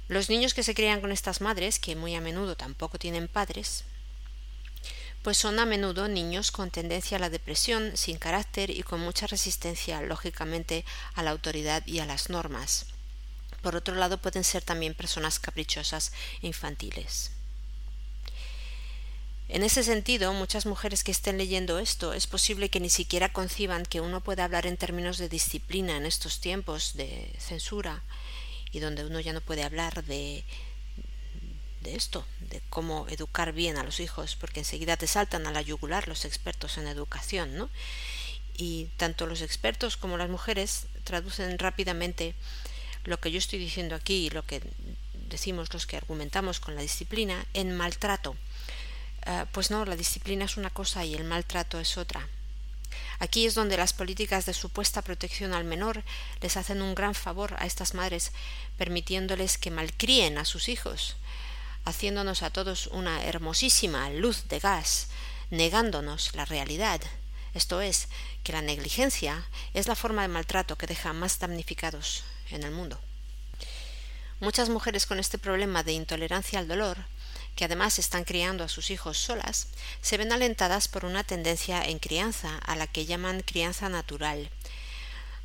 Los 0.09 0.31
niños 0.31 0.55
que 0.55 0.63
se 0.63 0.75
crían 0.75 1.01
con 1.01 1.13
estas 1.13 1.41
madres, 1.41 1.79
que 1.79 1.97
muy 1.97 2.15
a 2.15 2.21
menudo 2.21 2.57
tampoco 2.57 2.99
tienen 2.99 3.29
padres, 3.29 3.85
pues 5.23 5.39
son 5.39 5.59
a 5.59 5.67
menudo 5.67 6.09
niños 6.09 6.51
con 6.51 6.71
tendencia 6.71 7.17
a 7.17 7.21
la 7.21 7.31
depresión, 7.31 7.97
sin 7.97 8.19
carácter 8.19 8.71
y 8.71 8.83
con 8.83 9.01
mucha 9.01 9.27
resistencia, 9.27 10.03
lógicamente, 10.03 10.85
a 11.15 11.23
la 11.23 11.31
autoridad 11.31 11.87
y 11.87 12.01
a 12.01 12.07
las 12.07 12.29
normas. 12.29 12.87
Por 13.63 13.77
otro 13.77 13.95
lado, 13.95 14.19
pueden 14.19 14.43
ser 14.43 14.63
también 14.63 14.95
personas 14.95 15.39
caprichosas 15.39 16.13
e 16.43 16.49
infantiles. 16.49 17.31
En 19.49 19.63
ese 19.63 19.85
sentido, 19.85 20.33
muchas 20.33 20.67
mujeres 20.67 21.05
que 21.05 21.13
estén 21.13 21.39
leyendo 21.39 21.79
esto 21.79 22.15
es 22.15 22.27
posible 22.27 22.71
que 22.71 22.81
ni 22.81 22.91
siquiera 22.91 23.33
conciban 23.33 23.85
que 23.85 24.01
uno 24.01 24.23
pueda 24.23 24.45
hablar 24.45 24.67
en 24.67 24.79
términos 24.79 25.19
de 25.19 25.29
disciplina 25.29 25.97
en 25.97 26.07
estos 26.07 26.41
tiempos 26.41 26.95
de 26.95 27.31
censura 27.39 28.03
y 28.73 28.81
donde 28.81 29.05
uno 29.05 29.21
ya 29.21 29.35
no 29.35 29.43
puede 29.43 29.63
hablar 29.63 30.05
de 30.05 30.43
de 31.83 31.95
esto, 31.97 32.25
de 32.41 32.63
cómo 32.71 33.07
educar 33.09 33.53
bien 33.53 33.77
a 33.77 33.83
los 33.83 34.01
hijos, 34.01 34.37
porque 34.37 34.61
enseguida 34.61 34.97
te 34.97 35.07
saltan 35.07 35.47
a 35.47 35.53
la 35.53 35.63
yugular 35.63 36.09
los 36.09 36.25
expertos 36.25 36.79
en 36.79 36.87
educación, 36.87 37.57
¿no? 37.57 37.71
Y 38.57 38.89
tanto 38.97 39.27
los 39.27 39.43
expertos 39.43 39.97
como 39.97 40.17
las 40.17 40.31
mujeres 40.31 40.87
traducen 41.05 41.59
rápidamente 41.59 42.35
lo 43.05 43.19
que 43.21 43.31
yo 43.31 43.39
estoy 43.39 43.59
diciendo 43.59 43.95
aquí 43.95 44.27
y 44.27 44.31
lo 44.31 44.45
que 44.45 44.63
decimos 45.29 45.73
los 45.73 45.87
que 45.87 45.97
argumentamos 45.97 46.61
con 46.61 46.75
la 46.77 46.83
disciplina 46.83 47.47
en 47.55 47.77
maltrato. 47.77 48.37
Eh, 49.27 49.47
pues 49.53 49.71
no, 49.71 49.85
la 49.85 49.97
disciplina 49.97 50.45
es 50.45 50.57
una 50.57 50.71
cosa 50.71 51.05
y 51.05 51.15
el 51.15 51.25
maltrato 51.25 51.81
es 51.81 51.97
otra. 51.97 52.29
Aquí 53.19 53.47
es 53.47 53.55
donde 53.55 53.77
las 53.77 53.93
políticas 53.93 54.47
de 54.47 54.53
supuesta 54.53 55.03
protección 55.03 55.55
al 55.55 55.65
menor 55.65 56.03
les 56.41 56.57
hacen 56.57 56.83
un 56.83 56.95
gran 56.95 57.15
favor 57.15 57.55
a 57.59 57.67
estas 57.67 57.95
madres, 57.95 58.33
permitiéndoles 58.77 59.59
que 59.59 59.71
malcríen 59.71 60.39
a 60.39 60.45
sus 60.45 60.69
hijos, 60.69 61.17
haciéndonos 61.85 62.43
a 62.43 62.51
todos 62.51 62.87
una 62.89 63.25
hermosísima 63.25 64.11
luz 64.11 64.49
de 64.49 64.59
gas, 64.59 65.09
negándonos 65.51 66.35
la 66.35 66.45
realidad. 66.45 67.01
Esto 67.55 67.81
es, 67.81 68.09
que 68.43 68.53
la 68.53 68.63
negligencia 68.63 69.47
es 69.75 69.87
la 69.87 69.95
forma 69.95 70.23
de 70.23 70.29
maltrato 70.29 70.77
que 70.77 70.87
deja 70.87 71.13
más 71.13 71.39
damnificados 71.39 72.25
en 72.51 72.63
el 72.63 72.71
mundo. 72.71 72.99
Muchas 74.41 74.69
mujeres 74.69 75.07
con 75.07 75.19
este 75.19 75.39
problema 75.39 75.83
de 75.83 75.93
intolerancia 75.93 76.59
al 76.59 76.67
dolor, 76.67 76.99
que 77.55 77.67
además 77.67 77.99
están 77.99 78.25
criando 78.25 78.65
a 78.65 78.69
sus 78.69 78.91
hijos 78.91 79.19
solas, 79.19 79.69
se 80.01 80.17
ven 80.17 80.33
alentadas 80.33 80.89
por 80.89 81.05
una 81.05 81.23
tendencia 81.23 81.85
en 81.85 81.99
crianza 81.99 82.59
a 82.59 82.75
la 82.75 82.87
que 82.87 83.07
llaman 83.07 83.43
crianza 83.43 83.89
natural. 83.89 84.51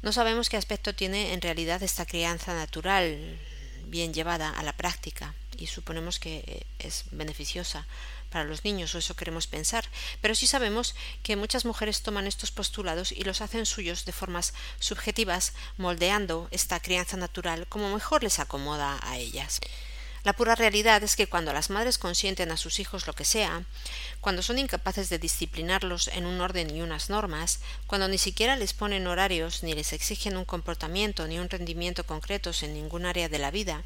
No 0.01 0.13
sabemos 0.13 0.49
qué 0.49 0.57
aspecto 0.57 0.95
tiene 0.95 1.33
en 1.33 1.41
realidad 1.41 1.83
esta 1.83 2.05
crianza 2.05 2.53
natural 2.53 3.39
bien 3.85 4.13
llevada 4.13 4.49
a 4.49 4.63
la 4.63 4.73
práctica 4.73 5.33
y 5.57 5.67
suponemos 5.67 6.19
que 6.19 6.43
eh, 6.47 6.65
es 6.79 7.05
beneficiosa 7.11 7.85
para 8.29 8.45
los 8.45 8.63
niños, 8.63 8.93
o 8.93 8.97
eso 8.97 9.15
queremos 9.15 9.47
pensar, 9.47 9.85
pero 10.21 10.35
sí 10.35 10.47
sabemos 10.47 10.95
que 11.23 11.35
muchas 11.35 11.65
mujeres 11.65 12.01
toman 12.01 12.27
estos 12.27 12.51
postulados 12.51 13.11
y 13.11 13.23
los 13.23 13.41
hacen 13.41 13.65
suyos 13.65 14.05
de 14.05 14.11
formas 14.11 14.53
subjetivas, 14.79 15.53
moldeando 15.77 16.47
esta 16.51 16.79
crianza 16.79 17.17
natural 17.17 17.67
como 17.67 17.93
mejor 17.93 18.23
les 18.23 18.39
acomoda 18.39 18.99
a 19.01 19.17
ellas. 19.17 19.59
La 20.27 20.33
pura 20.33 20.55
realidad 20.55 21.01
es 21.03 21.15
que 21.15 21.27
cuando 21.27 21.53
las 21.53 21.69
madres 21.69 21.97
consienten 21.97 22.51
a 22.51 22.57
sus 22.57 22.81
hijos 22.81 23.07
lo 23.07 23.13
que 23.13 23.23
sea, 23.23 23.63
cuando 24.19 24.41
son 24.41 24.59
incapaces 24.59 25.09
de 25.09 25.19
disciplinarlos 25.19 26.09
en 26.09 26.25
un 26.25 26.41
orden 26.41 26.75
y 26.75 26.81
unas 26.81 27.09
normas, 27.09 27.61
cuando 27.85 28.09
ni 28.09 28.17
siquiera 28.17 28.57
les 28.57 28.73
ponen 28.73 29.07
horarios 29.07 29.63
ni 29.63 29.73
les 29.73 29.93
exigen 29.93 30.35
un 30.35 30.43
comportamiento 30.43 31.27
ni 31.27 31.39
un 31.39 31.49
rendimiento 31.49 32.05
concretos 32.05 32.61
en 32.63 32.73
ningún 32.73 33.05
área 33.05 33.29
de 33.29 33.39
la 33.39 33.51
vida, 33.51 33.85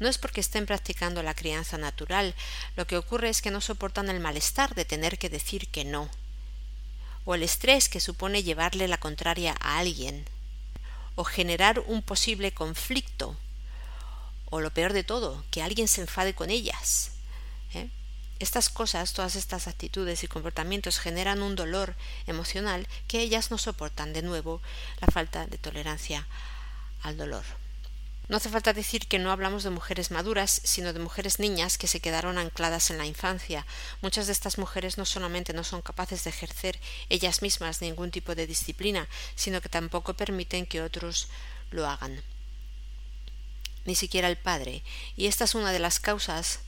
no 0.00 0.08
es 0.08 0.18
porque 0.18 0.40
estén 0.40 0.66
practicando 0.66 1.22
la 1.22 1.34
crianza 1.34 1.78
natural, 1.78 2.34
lo 2.76 2.86
que 2.86 2.96
ocurre 2.96 3.28
es 3.28 3.42
que 3.42 3.50
no 3.50 3.60
soportan 3.60 4.08
el 4.08 4.20
malestar 4.20 4.74
de 4.74 4.84
tener 4.84 5.18
que 5.18 5.28
decir 5.28 5.68
que 5.68 5.84
no, 5.84 6.10
o 7.24 7.34
el 7.34 7.42
estrés 7.42 7.88
que 7.88 8.00
supone 8.00 8.42
llevarle 8.42 8.88
la 8.88 8.98
contraria 8.98 9.54
a 9.60 9.78
alguien, 9.78 10.24
o 11.14 11.24
generar 11.24 11.80
un 11.80 12.02
posible 12.02 12.52
conflicto, 12.52 13.36
o 14.50 14.60
lo 14.60 14.72
peor 14.72 14.92
de 14.92 15.04
todo, 15.04 15.44
que 15.50 15.62
alguien 15.62 15.88
se 15.88 16.02
enfade 16.02 16.34
con 16.34 16.50
ellas. 16.50 17.12
¿eh? 17.74 17.88
Estas 18.38 18.68
cosas, 18.68 19.12
todas 19.12 19.36
estas 19.36 19.68
actitudes 19.68 20.24
y 20.24 20.28
comportamientos 20.28 20.98
generan 20.98 21.42
un 21.42 21.54
dolor 21.54 21.94
emocional 22.26 22.88
que 23.06 23.20
ellas 23.20 23.50
no 23.50 23.58
soportan 23.58 24.12
de 24.12 24.22
nuevo 24.22 24.60
la 25.00 25.06
falta 25.06 25.46
de 25.46 25.58
tolerancia 25.58 26.26
al 27.02 27.16
dolor. 27.16 27.44
No 28.28 28.36
hace 28.36 28.48
falta 28.48 28.72
decir 28.72 29.08
que 29.08 29.18
no 29.18 29.32
hablamos 29.32 29.64
de 29.64 29.70
mujeres 29.70 30.10
maduras, 30.10 30.60
sino 30.64 30.92
de 30.92 31.00
mujeres 31.00 31.38
niñas 31.38 31.76
que 31.76 31.88
se 31.88 32.00
quedaron 32.00 32.38
ancladas 32.38 32.90
en 32.90 32.98
la 32.98 33.06
infancia. 33.06 33.66
Muchas 34.00 34.26
de 34.26 34.32
estas 34.32 34.58
mujeres 34.58 34.96
no 34.96 35.04
solamente 35.04 35.52
no 35.52 35.64
son 35.64 35.82
capaces 35.82 36.24
de 36.24 36.30
ejercer 36.30 36.78
ellas 37.08 37.42
mismas 37.42 37.80
ningún 37.80 38.10
tipo 38.10 38.34
de 38.34 38.46
disciplina, 38.46 39.08
sino 39.34 39.60
que 39.60 39.68
tampoco 39.68 40.14
permiten 40.14 40.66
que 40.66 40.82
otros 40.82 41.28
lo 41.70 41.86
hagan. 41.86 42.22
Ni 43.84 43.96
siquiera 43.96 44.28
el 44.28 44.38
padre. 44.38 44.84
Y 45.16 45.26
esta 45.26 45.44
es 45.44 45.54
una 45.54 45.72
de 45.72 45.80
las 45.80 45.98
causas 45.98 46.60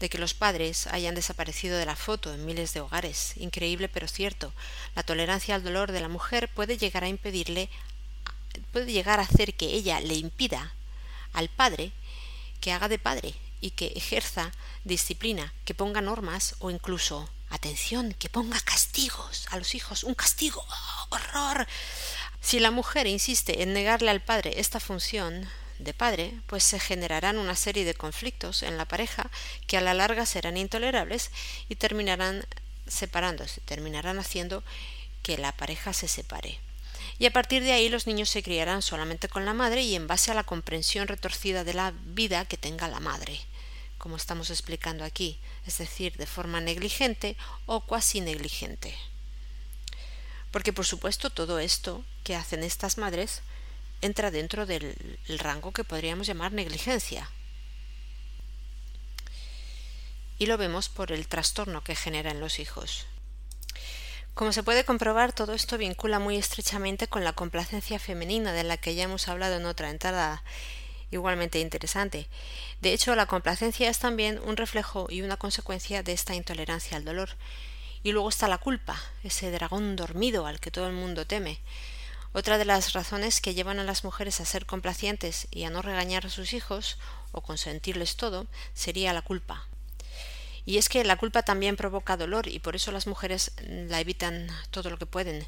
de 0.00 0.10
que 0.10 0.18
los 0.18 0.34
padres 0.34 0.86
hayan 0.88 1.14
desaparecido 1.14 1.78
de 1.78 1.86
la 1.86 1.96
foto 1.96 2.34
en 2.34 2.44
miles 2.44 2.74
de 2.74 2.80
hogares. 2.80 3.34
Increíble 3.36 3.88
pero 3.88 4.06
cierto. 4.06 4.52
La 4.94 5.02
tolerancia 5.02 5.54
al 5.54 5.64
dolor 5.64 5.92
de 5.92 6.00
la 6.00 6.08
mujer 6.08 6.48
puede 6.52 6.76
llegar 6.76 7.04
a 7.04 7.08
impedirle 7.08 7.70
puede 8.72 8.92
llegar 8.92 9.20
a 9.20 9.24
hacer 9.24 9.54
que 9.54 9.66
ella 9.66 10.00
le 10.00 10.14
impida 10.14 10.72
al 11.32 11.48
padre 11.48 11.92
que 12.60 12.72
haga 12.72 12.88
de 12.88 12.98
padre 12.98 13.34
y 13.60 13.70
que 13.70 13.92
ejerza 13.96 14.52
disciplina, 14.84 15.52
que 15.64 15.74
ponga 15.74 16.00
normas 16.00 16.54
o 16.60 16.70
incluso, 16.70 17.28
atención, 17.50 18.14
que 18.14 18.28
ponga 18.28 18.60
castigos 18.60 19.46
a 19.50 19.58
los 19.58 19.74
hijos, 19.74 20.04
un 20.04 20.14
castigo, 20.14 20.64
¡oh, 20.66 21.06
horror. 21.10 21.66
Si 22.40 22.60
la 22.60 22.70
mujer 22.70 23.06
insiste 23.06 23.62
en 23.62 23.72
negarle 23.72 24.10
al 24.10 24.22
padre 24.22 24.60
esta 24.60 24.80
función 24.80 25.48
de 25.78 25.94
padre, 25.94 26.34
pues 26.46 26.64
se 26.64 26.80
generarán 26.80 27.38
una 27.38 27.56
serie 27.56 27.84
de 27.84 27.94
conflictos 27.94 28.62
en 28.62 28.78
la 28.78 28.84
pareja 28.84 29.30
que 29.66 29.76
a 29.76 29.80
la 29.80 29.94
larga 29.94 30.26
serán 30.26 30.56
intolerables 30.56 31.30
y 31.68 31.76
terminarán 31.76 32.46
separándose, 32.86 33.60
terminarán 33.62 34.18
haciendo 34.18 34.62
que 35.22 35.38
la 35.38 35.52
pareja 35.52 35.92
se 35.92 36.08
separe 36.08 36.63
y 37.18 37.26
a 37.26 37.32
partir 37.32 37.62
de 37.62 37.72
ahí 37.72 37.88
los 37.88 38.06
niños 38.06 38.28
se 38.28 38.42
criarán 38.42 38.82
solamente 38.82 39.28
con 39.28 39.44
la 39.44 39.54
madre 39.54 39.82
y 39.82 39.94
en 39.94 40.06
base 40.06 40.30
a 40.30 40.34
la 40.34 40.44
comprensión 40.44 41.06
retorcida 41.06 41.64
de 41.64 41.74
la 41.74 41.92
vida 42.04 42.44
que 42.44 42.56
tenga 42.56 42.88
la 42.88 43.00
madre, 43.00 43.40
como 43.98 44.16
estamos 44.16 44.50
explicando 44.50 45.04
aquí, 45.04 45.38
es 45.66 45.78
decir, 45.78 46.16
de 46.16 46.26
forma 46.26 46.60
negligente 46.60 47.36
o 47.66 47.80
cuasi 47.80 48.20
negligente. 48.20 48.94
Porque 50.50 50.72
por 50.72 50.86
supuesto 50.86 51.30
todo 51.30 51.58
esto 51.58 52.04
que 52.24 52.34
hacen 52.34 52.62
estas 52.62 52.98
madres 52.98 53.42
entra 54.00 54.30
dentro 54.30 54.66
del 54.66 55.18
rango 55.38 55.72
que 55.72 55.84
podríamos 55.84 56.26
llamar 56.26 56.52
negligencia. 56.52 57.30
Y 60.38 60.46
lo 60.46 60.58
vemos 60.58 60.88
por 60.88 61.12
el 61.12 61.28
trastorno 61.28 61.84
que 61.84 61.94
genera 61.94 62.30
en 62.30 62.40
los 62.40 62.58
hijos. 62.58 63.06
Como 64.34 64.52
se 64.52 64.64
puede 64.64 64.84
comprobar, 64.84 65.32
todo 65.32 65.54
esto 65.54 65.78
vincula 65.78 66.18
muy 66.18 66.36
estrechamente 66.36 67.06
con 67.06 67.22
la 67.22 67.34
complacencia 67.34 68.00
femenina 68.00 68.52
de 68.52 68.64
la 68.64 68.76
que 68.76 68.96
ya 68.96 69.04
hemos 69.04 69.28
hablado 69.28 69.54
en 69.54 69.64
otra 69.64 69.90
entrada 69.90 70.42
igualmente 71.12 71.60
interesante. 71.60 72.26
De 72.80 72.92
hecho, 72.92 73.14
la 73.14 73.26
complacencia 73.26 73.88
es 73.88 74.00
también 74.00 74.40
un 74.44 74.56
reflejo 74.56 75.06
y 75.08 75.22
una 75.22 75.36
consecuencia 75.36 76.02
de 76.02 76.12
esta 76.12 76.34
intolerancia 76.34 76.96
al 76.96 77.04
dolor. 77.04 77.30
Y 78.02 78.10
luego 78.10 78.28
está 78.28 78.48
la 78.48 78.58
culpa, 78.58 79.00
ese 79.22 79.52
dragón 79.52 79.94
dormido 79.94 80.46
al 80.46 80.58
que 80.58 80.72
todo 80.72 80.88
el 80.88 80.94
mundo 80.94 81.28
teme. 81.28 81.60
Otra 82.32 82.58
de 82.58 82.64
las 82.64 82.92
razones 82.92 83.40
que 83.40 83.54
llevan 83.54 83.78
a 83.78 83.84
las 83.84 84.02
mujeres 84.02 84.40
a 84.40 84.44
ser 84.44 84.66
complacientes 84.66 85.46
y 85.52 85.62
a 85.62 85.70
no 85.70 85.80
regañar 85.80 86.26
a 86.26 86.30
sus 86.30 86.54
hijos 86.54 86.98
o 87.30 87.40
consentirles 87.40 88.16
todo 88.16 88.48
sería 88.74 89.12
la 89.12 89.22
culpa. 89.22 89.68
Y 90.66 90.78
es 90.78 90.88
que 90.88 91.04
la 91.04 91.16
culpa 91.16 91.42
también 91.42 91.76
provoca 91.76 92.16
dolor 92.16 92.48
y 92.48 92.58
por 92.58 92.76
eso 92.76 92.90
las 92.92 93.06
mujeres 93.06 93.52
la 93.66 94.00
evitan 94.00 94.48
todo 94.70 94.90
lo 94.90 94.98
que 94.98 95.06
pueden. 95.06 95.46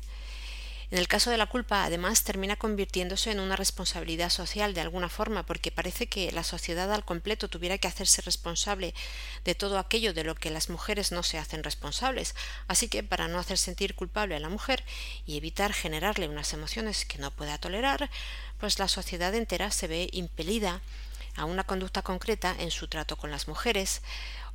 En 0.89 0.99
el 0.99 1.09
caso 1.09 1.31
de 1.31 1.37
la 1.37 1.47
culpa, 1.47 1.83
además, 1.83 2.23
termina 2.23 2.55
convirtiéndose 2.55 3.33
en 3.33 3.41
una 3.41 3.57
responsabilidad 3.57 4.31
social 4.31 4.73
de 4.73 4.81
alguna 4.81 5.09
forma, 5.09 5.45
porque 5.45 5.73
parece 5.73 6.07
que 6.07 6.31
la 6.31 6.45
sociedad 6.45 6.93
al 6.93 7.05
completo 7.05 7.49
tuviera 7.49 7.77
que 7.77 7.89
hacerse 7.89 8.23
responsable 8.23 8.95
de 9.45 9.57
todo 9.57 9.79
aquello 9.79 10.15
de 10.15 10.23
lo 10.23 10.37
que 10.37 10.51
las 10.51 10.71
mujeres 10.71 11.11
no 11.11 11.25
se 11.25 11.39
hacen 11.39 11.65
responsables. 11.65 12.37
Así 12.69 12.87
que, 12.87 13.03
para 13.03 13.27
no 13.27 13.41
hacer 13.41 13.59
sentir 13.59 13.97
culpable 13.97 14.37
a 14.37 14.41
la 14.41 14.49
mujer 14.49 14.85
y 15.27 15.37
evitar 15.37 15.73
generarle 15.73 16.29
unas 16.29 16.53
emociones 16.53 17.05
que 17.05 17.19
no 17.19 17.33
pueda 17.33 17.59
tolerar, 17.59 18.09
pues 18.59 18.79
la 18.79 18.87
sociedad 18.87 19.35
entera 19.35 19.73
se 19.73 19.89
ve 19.89 20.09
impelida 20.13 20.83
a 21.35 21.47
una 21.47 21.65
conducta 21.65 22.03
concreta 22.03 22.55
en 22.59 22.71
su 22.71 22.87
trato 22.87 23.17
con 23.17 23.33
las 23.33 23.49
mujeres, 23.49 24.03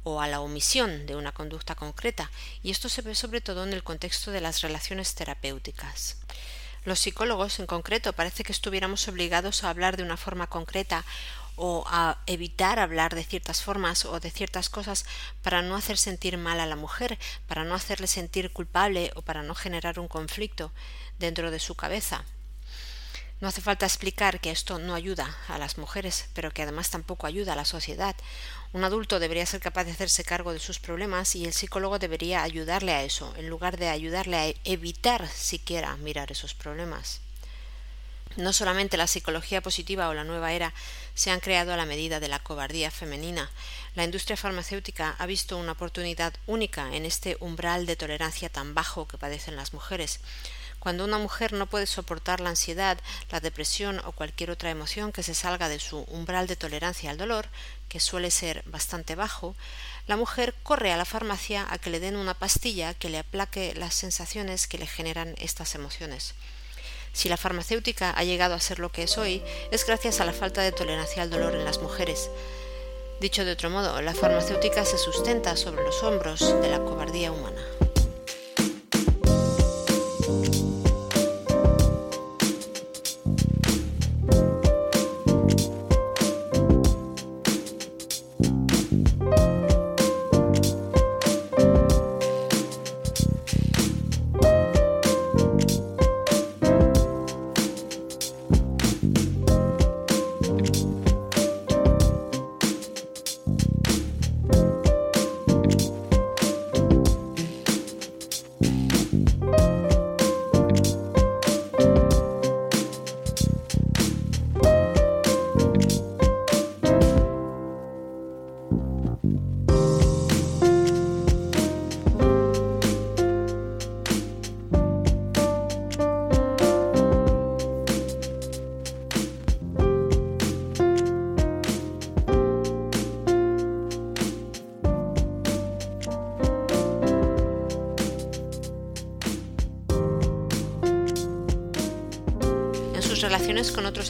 o 0.03 0.21
a 0.21 0.27
la 0.27 0.41
omisión 0.41 1.05
de 1.05 1.15
una 1.15 1.31
conducta 1.31 1.75
concreta, 1.75 2.31
y 2.63 2.71
esto 2.71 2.89
se 2.89 3.01
ve 3.01 3.15
sobre 3.15 3.41
todo 3.41 3.63
en 3.63 3.73
el 3.73 3.83
contexto 3.83 4.31
de 4.31 4.41
las 4.41 4.61
relaciones 4.61 5.15
terapéuticas. 5.15 6.17
Los 6.83 6.99
psicólogos, 6.99 7.59
en 7.59 7.67
concreto, 7.67 8.13
parece 8.13 8.43
que 8.43 8.51
estuviéramos 8.51 9.07
obligados 9.07 9.63
a 9.63 9.69
hablar 9.69 9.97
de 9.97 10.03
una 10.03 10.17
forma 10.17 10.47
concreta 10.47 11.05
o 11.55 11.83
a 11.87 12.17
evitar 12.25 12.79
hablar 12.79 13.13
de 13.13 13.23
ciertas 13.23 13.61
formas 13.61 14.05
o 14.05 14.19
de 14.19 14.31
ciertas 14.31 14.69
cosas 14.69 15.05
para 15.43 15.61
no 15.61 15.75
hacer 15.75 15.97
sentir 15.97 16.37
mal 16.37 16.59
a 16.59 16.65
la 16.65 16.75
mujer, 16.75 17.19
para 17.47 17.63
no 17.63 17.75
hacerle 17.75 18.07
sentir 18.07 18.51
culpable 18.51 19.11
o 19.15 19.21
para 19.21 19.43
no 19.43 19.53
generar 19.53 19.99
un 19.99 20.07
conflicto 20.07 20.71
dentro 21.19 21.51
de 21.51 21.59
su 21.59 21.75
cabeza. 21.75 22.25
No 23.41 23.47
hace 23.47 23.59
falta 23.59 23.87
explicar 23.87 24.39
que 24.39 24.51
esto 24.51 24.77
no 24.77 24.93
ayuda 24.93 25.35
a 25.47 25.57
las 25.57 25.79
mujeres, 25.79 26.29
pero 26.35 26.51
que 26.51 26.61
además 26.61 26.91
tampoco 26.91 27.25
ayuda 27.25 27.53
a 27.53 27.55
la 27.55 27.65
sociedad. 27.65 28.15
Un 28.71 28.83
adulto 28.83 29.19
debería 29.19 29.47
ser 29.47 29.59
capaz 29.59 29.85
de 29.85 29.91
hacerse 29.91 30.23
cargo 30.23 30.53
de 30.53 30.59
sus 30.59 30.77
problemas 30.77 31.35
y 31.35 31.45
el 31.45 31.53
psicólogo 31.53 31.97
debería 31.97 32.43
ayudarle 32.43 32.93
a 32.93 33.03
eso, 33.03 33.33
en 33.37 33.49
lugar 33.49 33.77
de 33.77 33.89
ayudarle 33.89 34.37
a 34.37 34.53
evitar 34.63 35.27
siquiera 35.27 35.97
mirar 35.97 36.31
esos 36.31 36.53
problemas. 36.53 37.21
No 38.37 38.53
solamente 38.53 38.95
la 38.95 39.07
psicología 39.07 39.59
positiva 39.61 40.07
o 40.07 40.13
la 40.13 40.23
nueva 40.23 40.53
era 40.53 40.71
se 41.15 41.31
han 41.31 41.39
creado 41.39 41.73
a 41.73 41.77
la 41.77 41.87
medida 41.87 42.19
de 42.19 42.27
la 42.27 42.39
cobardía 42.39 42.91
femenina. 42.91 43.49
La 43.95 44.03
industria 44.03 44.37
farmacéutica 44.37 45.15
ha 45.17 45.25
visto 45.25 45.57
una 45.57 45.73
oportunidad 45.73 46.33
única 46.45 46.95
en 46.95 47.05
este 47.05 47.37
umbral 47.39 47.87
de 47.87 47.95
tolerancia 47.95 48.49
tan 48.49 48.75
bajo 48.75 49.07
que 49.07 49.17
padecen 49.17 49.55
las 49.55 49.73
mujeres. 49.73 50.19
Cuando 50.81 51.05
una 51.05 51.19
mujer 51.19 51.53
no 51.53 51.67
puede 51.67 51.85
soportar 51.85 52.39
la 52.39 52.49
ansiedad, 52.49 52.97
la 53.29 53.39
depresión 53.39 54.01
o 54.03 54.13
cualquier 54.13 54.49
otra 54.49 54.71
emoción 54.71 55.11
que 55.11 55.21
se 55.21 55.35
salga 55.35 55.69
de 55.69 55.79
su 55.79 55.99
umbral 56.09 56.47
de 56.47 56.55
tolerancia 56.55 57.11
al 57.11 57.19
dolor, 57.19 57.49
que 57.87 57.99
suele 57.99 58.31
ser 58.31 58.63
bastante 58.65 59.13
bajo, 59.13 59.55
la 60.07 60.17
mujer 60.17 60.55
corre 60.63 60.91
a 60.91 60.97
la 60.97 61.05
farmacia 61.05 61.67
a 61.69 61.77
que 61.77 61.91
le 61.91 61.99
den 61.99 62.15
una 62.15 62.33
pastilla 62.33 62.95
que 62.95 63.09
le 63.09 63.19
aplaque 63.19 63.75
las 63.75 63.93
sensaciones 63.93 64.65
que 64.65 64.79
le 64.79 64.87
generan 64.87 65.35
estas 65.37 65.75
emociones. 65.75 66.33
Si 67.13 67.29
la 67.29 67.37
farmacéutica 67.37 68.09
ha 68.09 68.23
llegado 68.23 68.55
a 68.55 68.59
ser 68.59 68.79
lo 68.79 68.91
que 68.91 69.03
es 69.03 69.19
hoy, 69.19 69.43
es 69.69 69.85
gracias 69.85 70.19
a 70.19 70.25
la 70.25 70.33
falta 70.33 70.63
de 70.63 70.71
tolerancia 70.71 71.21
al 71.21 71.29
dolor 71.29 71.53
en 71.53 71.63
las 71.63 71.77
mujeres. 71.77 72.31
Dicho 73.19 73.45
de 73.45 73.51
otro 73.51 73.69
modo, 73.69 74.01
la 74.01 74.15
farmacéutica 74.15 74.83
se 74.83 74.97
sustenta 74.97 75.55
sobre 75.57 75.83
los 75.83 76.01
hombros 76.01 76.39
de 76.39 76.69
la 76.69 76.79
cobardía 76.79 77.31
humana. 77.31 77.61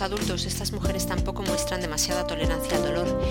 Adultos, 0.02 0.46
estas 0.46 0.72
mujeres 0.72 1.06
tampoco 1.06 1.44
muestran 1.44 1.82
demasiada 1.82 2.28
tolerancia 2.28 2.78
al 2.78 2.84
dolor. 2.84 3.22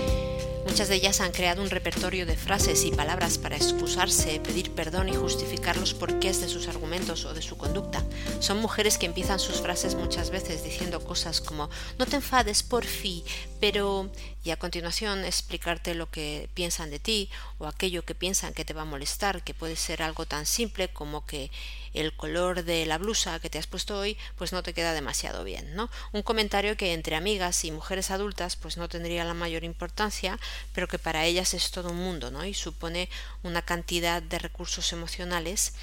Muchas 0.65 0.87
de 0.87 0.95
ellas 0.95 1.19
han 1.19 1.31
creado 1.31 1.61
un 1.61 1.69
repertorio 1.69 2.25
de 2.25 2.37
frases 2.37 2.85
y 2.85 2.91
palabras 2.91 3.37
para 3.37 3.57
excusarse, 3.57 4.39
pedir 4.39 4.71
perdón 4.71 5.09
y 5.09 5.15
justificar 5.15 5.75
los 5.75 5.93
porqués 5.93 6.39
de 6.39 6.47
sus 6.47 6.67
argumentos 6.67 7.25
o 7.25 7.33
de 7.33 7.41
su 7.41 7.57
conducta. 7.57 8.03
Son 8.39 8.59
mujeres 8.59 8.97
que 8.97 9.07
empiezan 9.07 9.39
sus 9.39 9.59
frases 9.59 9.95
muchas 9.95 10.29
veces 10.29 10.63
diciendo 10.63 11.03
cosas 11.03 11.41
como 11.41 11.69
no 11.97 12.05
te 12.05 12.15
enfades, 12.15 12.63
por 12.63 12.85
fin, 12.85 13.23
pero 13.59 14.09
y 14.43 14.51
a 14.51 14.57
continuación 14.57 15.23
explicarte 15.23 15.93
lo 15.93 16.09
que 16.09 16.49
piensan 16.53 16.89
de 16.89 16.99
ti 16.99 17.29
o 17.59 17.67
aquello 17.67 18.03
que 18.03 18.15
piensan 18.15 18.53
que 18.53 18.65
te 18.65 18.73
va 18.73 18.81
a 18.81 18.85
molestar, 18.85 19.43
que 19.43 19.53
puede 19.53 19.75
ser 19.75 20.01
algo 20.01 20.25
tan 20.25 20.45
simple 20.45 20.87
como 20.89 21.25
que 21.25 21.51
el 21.93 22.15
color 22.15 22.63
de 22.63 22.85
la 22.85 22.97
blusa 22.97 23.39
que 23.39 23.49
te 23.49 23.59
has 23.59 23.67
puesto 23.67 23.97
hoy 23.97 24.17
pues 24.37 24.53
no 24.53 24.63
te 24.63 24.73
queda 24.73 24.93
demasiado 24.93 25.43
bien, 25.43 25.75
¿no? 25.75 25.89
Un 26.11 26.23
comentario 26.23 26.77
que 26.77 26.93
entre 26.93 27.15
amigas 27.15 27.63
y 27.65 27.71
mujeres 27.71 28.09
adultas 28.09 28.55
pues 28.55 28.77
no 28.77 28.89
tendría 28.89 29.25
la 29.25 29.33
mayor 29.33 29.63
importancia, 29.63 30.39
pero 30.73 30.87
que 30.87 30.99
para 30.99 31.25
ellas 31.25 31.53
es 31.53 31.71
todo 31.71 31.89
un 31.89 31.97
mundo, 31.97 32.31
¿no? 32.31 32.45
Y 32.45 32.53
supone 32.53 33.09
una 33.43 33.61
cantidad 33.61 34.21
de 34.21 34.39
recursos 34.39 34.91
emocionales 34.93 35.73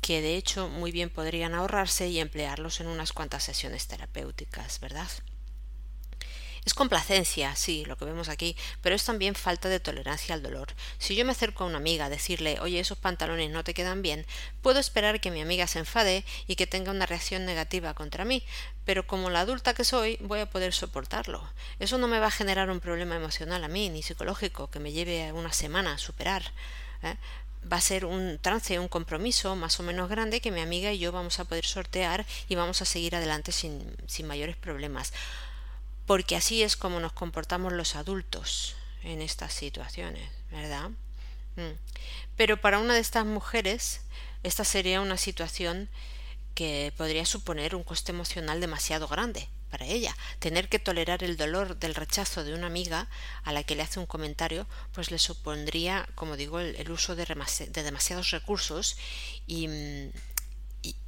que 0.00 0.20
de 0.20 0.36
hecho 0.36 0.68
muy 0.68 0.92
bien 0.92 1.10
podrían 1.10 1.54
ahorrarse 1.54 2.08
y 2.08 2.18
emplearlos 2.18 2.80
en 2.80 2.88
unas 2.88 3.12
cuantas 3.12 3.44
sesiones 3.44 3.86
terapéuticas, 3.86 4.80
¿verdad? 4.80 5.08
Es 6.64 6.74
complacencia, 6.74 7.56
sí, 7.56 7.84
lo 7.86 7.96
que 7.96 8.04
vemos 8.04 8.28
aquí, 8.28 8.56
pero 8.82 8.94
es 8.94 9.04
también 9.04 9.34
falta 9.34 9.68
de 9.68 9.80
tolerancia 9.80 10.32
al 10.32 10.44
dolor. 10.44 10.68
Si 10.98 11.16
yo 11.16 11.24
me 11.24 11.32
acerco 11.32 11.64
a 11.64 11.66
una 11.66 11.78
amiga 11.78 12.04
a 12.04 12.08
decirle, 12.08 12.60
oye, 12.60 12.78
esos 12.78 12.98
pantalones 12.98 13.50
no 13.50 13.64
te 13.64 13.74
quedan 13.74 14.00
bien, 14.00 14.26
puedo 14.62 14.78
esperar 14.78 15.20
que 15.20 15.32
mi 15.32 15.40
amiga 15.40 15.66
se 15.66 15.80
enfade 15.80 16.24
y 16.46 16.54
que 16.54 16.68
tenga 16.68 16.92
una 16.92 17.06
reacción 17.06 17.46
negativa 17.46 17.94
contra 17.94 18.24
mí, 18.24 18.44
pero 18.84 19.08
como 19.08 19.28
la 19.28 19.40
adulta 19.40 19.74
que 19.74 19.82
soy, 19.82 20.18
voy 20.20 20.38
a 20.38 20.50
poder 20.50 20.72
soportarlo. 20.72 21.42
Eso 21.80 21.98
no 21.98 22.06
me 22.06 22.20
va 22.20 22.28
a 22.28 22.30
generar 22.30 22.70
un 22.70 22.78
problema 22.78 23.16
emocional 23.16 23.64
a 23.64 23.68
mí, 23.68 23.88
ni 23.88 24.04
psicológico, 24.04 24.70
que 24.70 24.78
me 24.78 24.92
lleve 24.92 25.32
una 25.32 25.52
semana 25.52 25.94
a 25.94 25.98
superar. 25.98 26.44
¿eh? 27.02 27.16
va 27.70 27.76
a 27.76 27.80
ser 27.80 28.04
un 28.04 28.38
trance, 28.40 28.78
un 28.78 28.88
compromiso 28.88 29.54
más 29.56 29.78
o 29.78 29.82
menos 29.82 30.08
grande 30.08 30.40
que 30.40 30.50
mi 30.50 30.60
amiga 30.60 30.92
y 30.92 30.98
yo 30.98 31.12
vamos 31.12 31.38
a 31.38 31.44
poder 31.44 31.64
sortear 31.64 32.26
y 32.48 32.56
vamos 32.56 32.82
a 32.82 32.84
seguir 32.84 33.14
adelante 33.14 33.52
sin, 33.52 33.94
sin 34.06 34.26
mayores 34.26 34.56
problemas 34.56 35.12
porque 36.06 36.36
así 36.36 36.62
es 36.62 36.76
como 36.76 37.00
nos 37.00 37.12
comportamos 37.12 37.72
los 37.72 37.96
adultos 37.96 38.76
en 39.02 39.22
estas 39.22 39.52
situaciones, 39.52 40.28
¿verdad? 40.50 40.90
Mm. 41.56 41.76
Pero 42.36 42.60
para 42.60 42.78
una 42.78 42.94
de 42.94 43.00
estas 43.00 43.26
mujeres, 43.26 44.00
esta 44.42 44.64
sería 44.64 45.00
una 45.00 45.16
situación 45.16 45.88
que 46.54 46.92
podría 46.96 47.24
suponer 47.24 47.74
un 47.74 47.84
coste 47.84 48.12
emocional 48.12 48.60
demasiado 48.60 49.08
grande 49.08 49.48
para 49.70 49.86
ella. 49.86 50.14
Tener 50.38 50.68
que 50.68 50.78
tolerar 50.78 51.24
el 51.24 51.36
dolor 51.36 51.78
del 51.78 51.94
rechazo 51.94 52.44
de 52.44 52.54
una 52.54 52.66
amiga 52.66 53.08
a 53.42 53.52
la 53.52 53.62
que 53.64 53.74
le 53.74 53.82
hace 53.82 53.98
un 53.98 54.06
comentario, 54.06 54.66
pues 54.92 55.10
le 55.10 55.18
supondría, 55.18 56.06
como 56.14 56.36
digo, 56.36 56.60
el, 56.60 56.90
uso 56.90 57.16
de, 57.16 57.24
demasiados 57.72 58.30
recursos 58.30 58.98
y, 59.46 59.68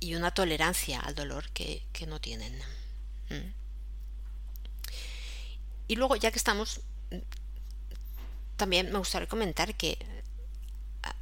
y, 0.00 0.14
una 0.14 0.32
tolerancia 0.32 1.00
al 1.00 1.14
dolor 1.14 1.50
que, 1.50 1.82
no 2.06 2.20
tienen. 2.20 2.58
Mm. 3.28 3.63
Y 5.88 5.96
luego, 5.96 6.16
ya 6.16 6.30
que 6.30 6.38
estamos, 6.38 6.80
también 8.56 8.90
me 8.90 8.98
gustaría 8.98 9.28
comentar 9.28 9.74
que 9.74 9.98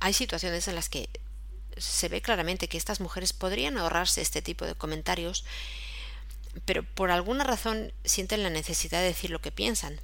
hay 0.01 0.13
situaciones 0.13 0.69
en 0.69 0.77
las 0.77 0.89
que 0.89 1.09
se 1.77 2.09
ve 2.09 2.21
claramente 2.21 2.69
que 2.69 2.77
estas 2.77 3.01
mujeres 3.01 3.33
podrían 3.33 3.79
ahorrarse 3.79 4.21
este 4.21 4.43
tipo 4.43 4.67
de 4.67 4.75
comentarios 4.75 5.45
pero 6.65 6.83
por 6.83 7.11
alguna 7.11 7.45
razón 7.45 7.93
sienten 8.05 8.43
la 8.43 8.51
necesidad 8.51 9.01
de 9.01 9.07
decir 9.07 9.31
lo 9.31 9.41
que 9.41 9.53
piensan, 9.53 9.99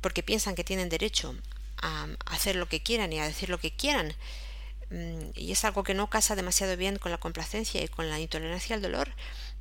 porque 0.00 0.22
piensan 0.22 0.54
que 0.54 0.64
tienen 0.64 0.88
derecho 0.88 1.34
a 1.82 2.08
hacer 2.26 2.56
lo 2.56 2.68
que 2.68 2.82
quieran 2.82 3.12
y 3.12 3.18
a 3.18 3.26
decir 3.26 3.50
lo 3.50 3.58
que 3.58 3.74
quieran. 3.74 4.14
Mm, 4.90 5.30
y 5.34 5.52
es 5.52 5.64
algo 5.64 5.82
que 5.82 5.94
no 5.94 6.10
casa 6.10 6.36
demasiado 6.36 6.76
bien 6.76 6.98
con 6.98 7.12
la 7.12 7.18
complacencia 7.18 7.82
y 7.82 7.88
con 7.88 8.08
la 8.10 8.20
intolerancia 8.20 8.76
al 8.76 8.82
dolor, 8.82 9.12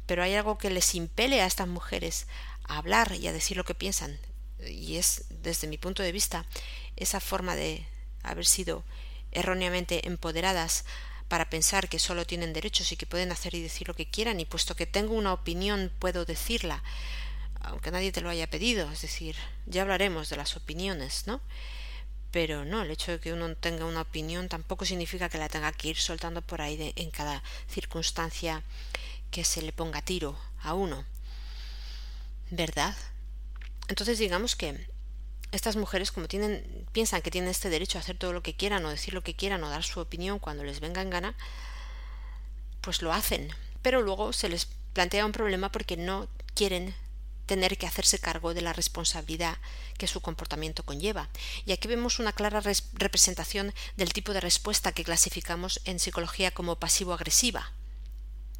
pero 0.06 0.24
hay 0.24 0.36
algo 0.36 0.58
que 0.58 0.70
les 0.70 0.96
impele 0.96 1.42
a 1.42 1.46
estas 1.46 1.68
mujeres 1.68 2.28
a 2.68 2.78
hablar 2.78 3.14
y 3.14 3.28
a 3.28 3.34
decir 3.34 3.58
lo 3.58 3.66
que 3.66 3.76
piensan. 3.76 4.18
Y 4.66 4.98
es, 4.98 5.26
desde 5.30 5.68
mi 5.68 5.78
punto 5.78 6.04
de 6.04 6.12
vista, 6.12 6.46
esa 6.96 7.20
forma 7.20 7.56
de 7.56 7.86
haber 8.24 8.46
sido 8.46 8.84
erróneamente 9.32 10.08
empoderadas 10.08 10.86
para 11.28 11.50
pensar 11.50 11.90
que 11.90 12.00
solo 12.00 12.26
tienen 12.26 12.54
derechos 12.54 12.92
y 12.92 12.96
que 12.96 13.06
pueden 13.06 13.32
hacer 13.32 13.56
y 13.56 13.62
decir 13.62 13.88
lo 13.88 13.96
que 13.96 14.10
quieran 14.10 14.40
y 14.40 14.46
puesto 14.46 14.76
que 14.76 14.86
tengo 14.86 15.14
una 15.14 15.34
opinión 15.34 15.92
puedo 16.00 16.26
decirla 16.26 16.84
aunque 17.62 17.92
nadie 17.92 18.12
te 18.12 18.22
lo 18.22 18.30
haya 18.30 18.50
pedido. 18.50 18.92
Es 18.92 19.02
decir 19.02 19.36
ya 19.66 19.82
hablaremos 19.82 20.30
de 20.30 20.38
las 20.38 20.56
opiniones 20.56 21.26
no 21.26 21.42
pero 22.32 22.66
no 22.66 22.82
el 22.82 22.92
hecho 22.92 23.12
de 23.12 23.20
que 23.20 23.34
uno 23.34 23.56
tenga 23.56 23.86
una 23.86 24.02
opinión 24.02 24.50
tampoco 24.50 24.86
significa 24.86 25.30
que 25.30 25.38
la 25.38 25.50
tenga 25.50 25.72
que 25.72 25.90
ir 25.90 25.98
soltando 25.98 26.42
por 26.42 26.62
ahí 26.62 26.94
en 26.96 27.10
cada 27.10 27.42
circunstancia 27.68 28.62
que 29.32 29.44
se 29.44 29.62
le 29.62 29.72
ponga 29.72 30.02
tiro 30.02 30.38
a 30.62 30.74
uno 30.74 31.06
verdad 32.56 32.96
entonces 33.88 34.20
digamos 34.20 34.56
que 34.56 34.88
estas 35.52 35.76
mujeres 35.76 36.12
como 36.12 36.28
tienen 36.28 36.88
piensan 36.92 37.22
que 37.22 37.32
tienen 37.32 37.50
este 37.50 37.70
derecho 37.70 37.98
a 37.98 38.02
hacer 38.02 38.18
todo 38.18 38.34
lo 38.34 38.42
que 38.42 38.56
quieran 38.56 38.86
o 38.86 38.90
decir 38.90 39.14
lo 39.14 39.24
que 39.24 39.36
quieran 39.36 39.64
o 39.64 39.70
dar 39.70 39.84
su 39.84 40.00
opinión 40.00 40.40
cuando 40.40 40.64
les 40.64 40.80
venga 40.80 41.02
en 41.02 41.10
gana 41.10 41.36
pues 42.82 43.02
lo 43.02 43.14
hacen 43.14 43.54
pero 43.82 44.02
luego 44.02 44.34
se 44.34 44.50
les 44.50 44.68
plantea 44.94 45.26
un 45.26 45.32
problema 45.32 45.72
porque 45.72 45.98
no 45.98 46.28
quieren 46.54 46.96
tener 47.46 47.78
que 47.78 47.88
hacerse 47.88 48.20
cargo 48.20 48.54
de 48.54 48.62
la 48.62 48.74
responsabilidad 48.74 49.58
que 49.98 50.08
su 50.08 50.22
comportamiento 50.22 50.84
conlleva. 50.84 51.30
Y 51.66 51.72
aquí 51.72 51.88
vemos 51.88 52.20
una 52.20 52.34
clara 52.34 52.62
representación 52.94 53.74
del 53.98 54.14
tipo 54.14 54.34
de 54.34 54.40
respuesta 54.40 54.92
que 54.92 55.04
clasificamos 55.04 55.82
en 55.86 56.00
psicología 56.00 56.52
como 56.52 56.80
pasivo-agresiva. 56.80 57.72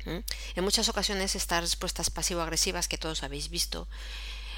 En 0.06 0.64
muchas 0.64 0.90
ocasiones 0.90 1.36
estas 1.36 1.62
respuestas 1.62 2.10
pasivo-agresivas 2.10 2.88
que 2.88 2.98
todos 2.98 3.24
habéis 3.24 3.50
visto 3.50 3.88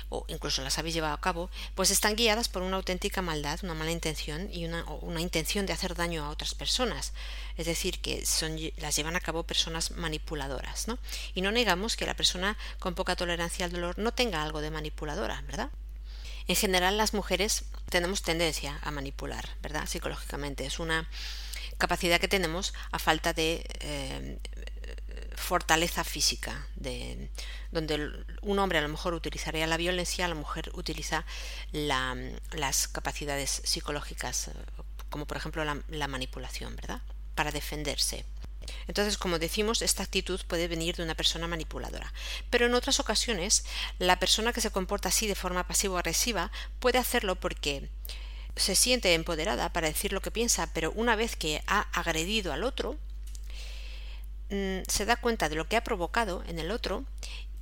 o 0.10 0.26
incluso 0.28 0.62
las 0.62 0.78
habéis 0.78 0.96
llevado 0.96 1.14
a 1.14 1.22
cabo, 1.22 1.50
pues 1.74 1.92
están 1.92 2.16
guiadas 2.16 2.50
por 2.50 2.62
una 2.62 2.78
auténtica 2.78 3.22
maldad, 3.22 3.60
una 3.64 3.74
mala 3.74 3.92
intención 3.92 4.50
y 4.52 4.66
una, 4.66 4.84
una 5.02 5.22
intención 5.22 5.66
de 5.66 5.74
hacer 5.74 5.96
daño 5.96 6.24
a 6.24 6.30
otras 6.30 6.54
personas. 6.54 7.14
Es 7.58 7.66
decir, 7.66 8.00
que 8.00 8.26
son, 8.26 8.58
las 8.78 8.96
llevan 8.96 9.16
a 9.16 9.22
cabo 9.22 9.44
personas 9.44 9.92
manipuladoras. 9.92 10.88
¿no? 10.88 11.00
Y 11.34 11.42
no 11.42 11.52
negamos 11.52 11.96
que 11.96 12.06
la 12.06 12.16
persona 12.16 12.58
con 12.80 12.96
poca 12.96 13.16
tolerancia 13.16 13.66
al 13.66 13.72
dolor 13.72 13.98
no 13.98 14.14
tenga 14.14 14.44
algo 14.44 14.62
de 14.62 14.72
manipuladora, 14.72 15.42
¿verdad? 15.48 15.70
En 16.48 16.56
general, 16.56 16.98
las 16.98 17.16
mujeres 17.16 17.64
tenemos 17.90 18.22
tendencia 18.22 18.80
a 18.84 18.92
manipular, 18.92 19.50
¿verdad? 19.64 19.88
Psicológicamente. 19.88 20.68
Es 20.68 20.78
una 20.78 21.10
capacidad 21.80 22.20
que 22.20 22.28
tenemos 22.28 22.74
a 22.92 23.00
falta 23.00 23.34
de 23.34 23.66
eh, 23.80 24.38
fortaleza 25.36 26.04
física, 26.04 26.68
de, 26.76 27.30
donde 27.72 28.12
un 28.42 28.60
hombre 28.60 28.80
a 28.80 28.82
lo 28.82 28.90
mejor 28.90 29.14
utilizaría 29.14 29.68
la 29.68 29.78
violencia, 29.78 30.28
la 30.28 30.36
mujer 30.36 30.72
utiliza 30.74 31.26
las 31.72 32.88
capacidades 32.88 33.62
psicológicas, 33.64 34.52
como 35.10 35.26
por 35.26 35.38
ejemplo 35.38 35.64
la, 35.66 35.82
la 35.90 36.08
manipulación, 36.08 36.76
¿verdad? 36.76 37.02
Para 37.36 37.52
defenderse. 37.52 38.26
Entonces, 38.88 39.18
como 39.18 39.40
decimos, 39.40 39.82
esta 39.82 40.04
actitud 40.04 40.42
puede 40.48 40.68
venir 40.68 40.96
de 40.96 41.04
una 41.04 41.16
persona 41.16 41.48
manipuladora. 41.48 42.12
Pero 42.50 42.66
en 42.66 42.74
otras 42.74 43.00
ocasiones, 43.00 43.66
la 44.00 44.20
persona 44.20 44.54
que 44.54 44.62
se 44.62 44.72
comporta 44.72 45.10
así 45.10 45.28
de 45.28 45.36
forma 45.36 45.68
pasivo-agresiva 45.68 46.52
puede 46.80 46.98
hacerlo 46.98 47.36
porque 47.36 47.90
se 48.56 48.76
siente 48.76 49.14
empoderada 49.14 49.72
para 49.74 49.88
decir 49.88 50.14
lo 50.14 50.22
que 50.22 50.32
piensa, 50.32 50.72
pero 50.74 50.92
una 50.94 51.16
vez 51.16 51.36
que 51.36 51.62
ha 51.68 51.82
agredido 51.92 52.54
al 52.54 52.64
otro, 52.64 52.98
Mm, 54.50 54.84
se 54.88 55.06
da 55.06 55.16
cuenta 55.16 55.50
de 55.50 55.56
lo 55.56 55.68
que 55.68 55.76
ha 55.76 55.84
provocado 55.84 56.44
en 56.48 56.60
el 56.60 56.72
otro 56.72 57.04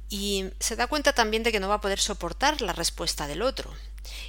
y 0.09 0.49
se 0.59 0.75
da 0.75 0.87
cuenta 0.87 1.13
también 1.13 1.43
de 1.43 1.51
que 1.51 1.59
no 1.59 1.69
va 1.69 1.75
a 1.75 1.81
poder 1.81 1.99
soportar 1.99 2.61
la 2.61 2.73
respuesta 2.73 3.27
del 3.27 3.41
otro. 3.41 3.73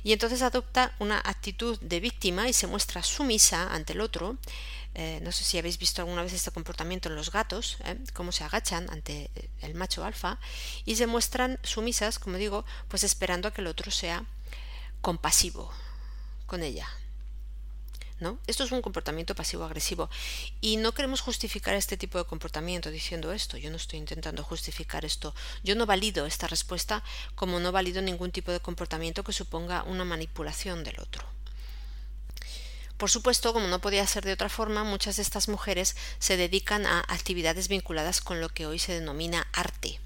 Y 0.03 0.13
entonces 0.13 0.41
adopta 0.43 0.95
una 0.99 1.19
actitud 1.19 1.79
de 1.81 2.01
víctima 2.01 2.49
y 2.49 2.53
se 2.53 2.67
muestra 2.67 3.03
sumisa 3.03 3.75
ante 3.75 3.93
el 3.93 4.01
otro. 4.01 4.37
Eh, 4.95 5.19
no 5.23 5.33
sé 5.33 5.43
si 5.43 5.59
habéis 5.59 5.79
visto 5.79 6.01
alguna 6.01 6.23
vez 6.23 6.33
este 6.33 6.53
comportamiento 6.53 7.09
en 7.09 7.17
los 7.17 7.33
gatos, 7.33 7.79
¿eh? 7.85 7.99
cómo 8.13 8.31
se 8.31 8.45
agachan 8.45 8.89
ante 8.91 9.31
el 9.61 9.75
macho 9.75 10.05
alfa 10.05 10.39
y 10.85 10.95
se 10.95 11.09
muestran 11.09 11.59
sumisas, 11.65 12.21
como 12.21 12.37
digo, 12.37 12.65
pues 12.87 13.03
esperando 13.03 13.49
a 13.49 13.53
que 13.53 13.61
el 13.61 13.67
otro 13.67 13.91
sea 13.91 14.25
compasivo 15.01 15.73
con 16.47 16.63
ella, 16.63 16.89
esto 18.47 18.65
es 18.65 18.73
un 18.73 18.81
comportamiento 18.81 19.35
pasivo-agresivo 19.35 20.09
y 20.61 20.77
no 20.77 20.93
queremos 20.93 21.21
justificar 21.21 21.75
este 21.75 21.97
tipo 21.97 22.17
de 22.19 22.25
comportamiento 22.25 22.91
diciendo 22.91 23.33
esto. 23.33 23.57
Yo 23.57 23.71
no 23.71 23.77
estoy 23.77 23.99
intentando 23.99 24.43
justificar 24.43 25.05
esto. 25.05 25.35
Yo 25.63 25.75
no 25.75 25.85
valido 25.85 26.25
esta 26.25 26.47
respuesta 26.47 27.03
como 27.35 27.61
no 27.61 27.73
valido 27.73 28.01
ningún 28.03 28.31
tipo 28.31 28.53
de 28.53 28.61
comportamiento 28.61 29.25
que 29.25 29.33
suponga 29.33 29.83
una 29.83 30.05
manipulación 30.05 30.85
del 30.85 31.01
otro. 31.01 31.25
Por 32.97 33.11
supuesto, 33.11 33.53
como 33.53 33.67
no 33.67 33.81
podía 33.81 34.07
ser 34.07 34.25
de 34.25 34.33
otra 34.33 34.49
forma, 34.49 34.85
muchas 34.85 35.17
de 35.17 35.23
estas 35.23 35.49
mujeres 35.49 35.97
se 36.21 36.37
dedican 36.37 36.87
a 36.87 37.01
actividades 37.01 37.69
vinculadas 37.69 38.21
con 38.21 38.41
lo 38.41 38.49
que 38.49 38.67
hoy 38.67 38.79
se 38.79 38.93
denomina 38.93 39.49
arte. 39.53 40.01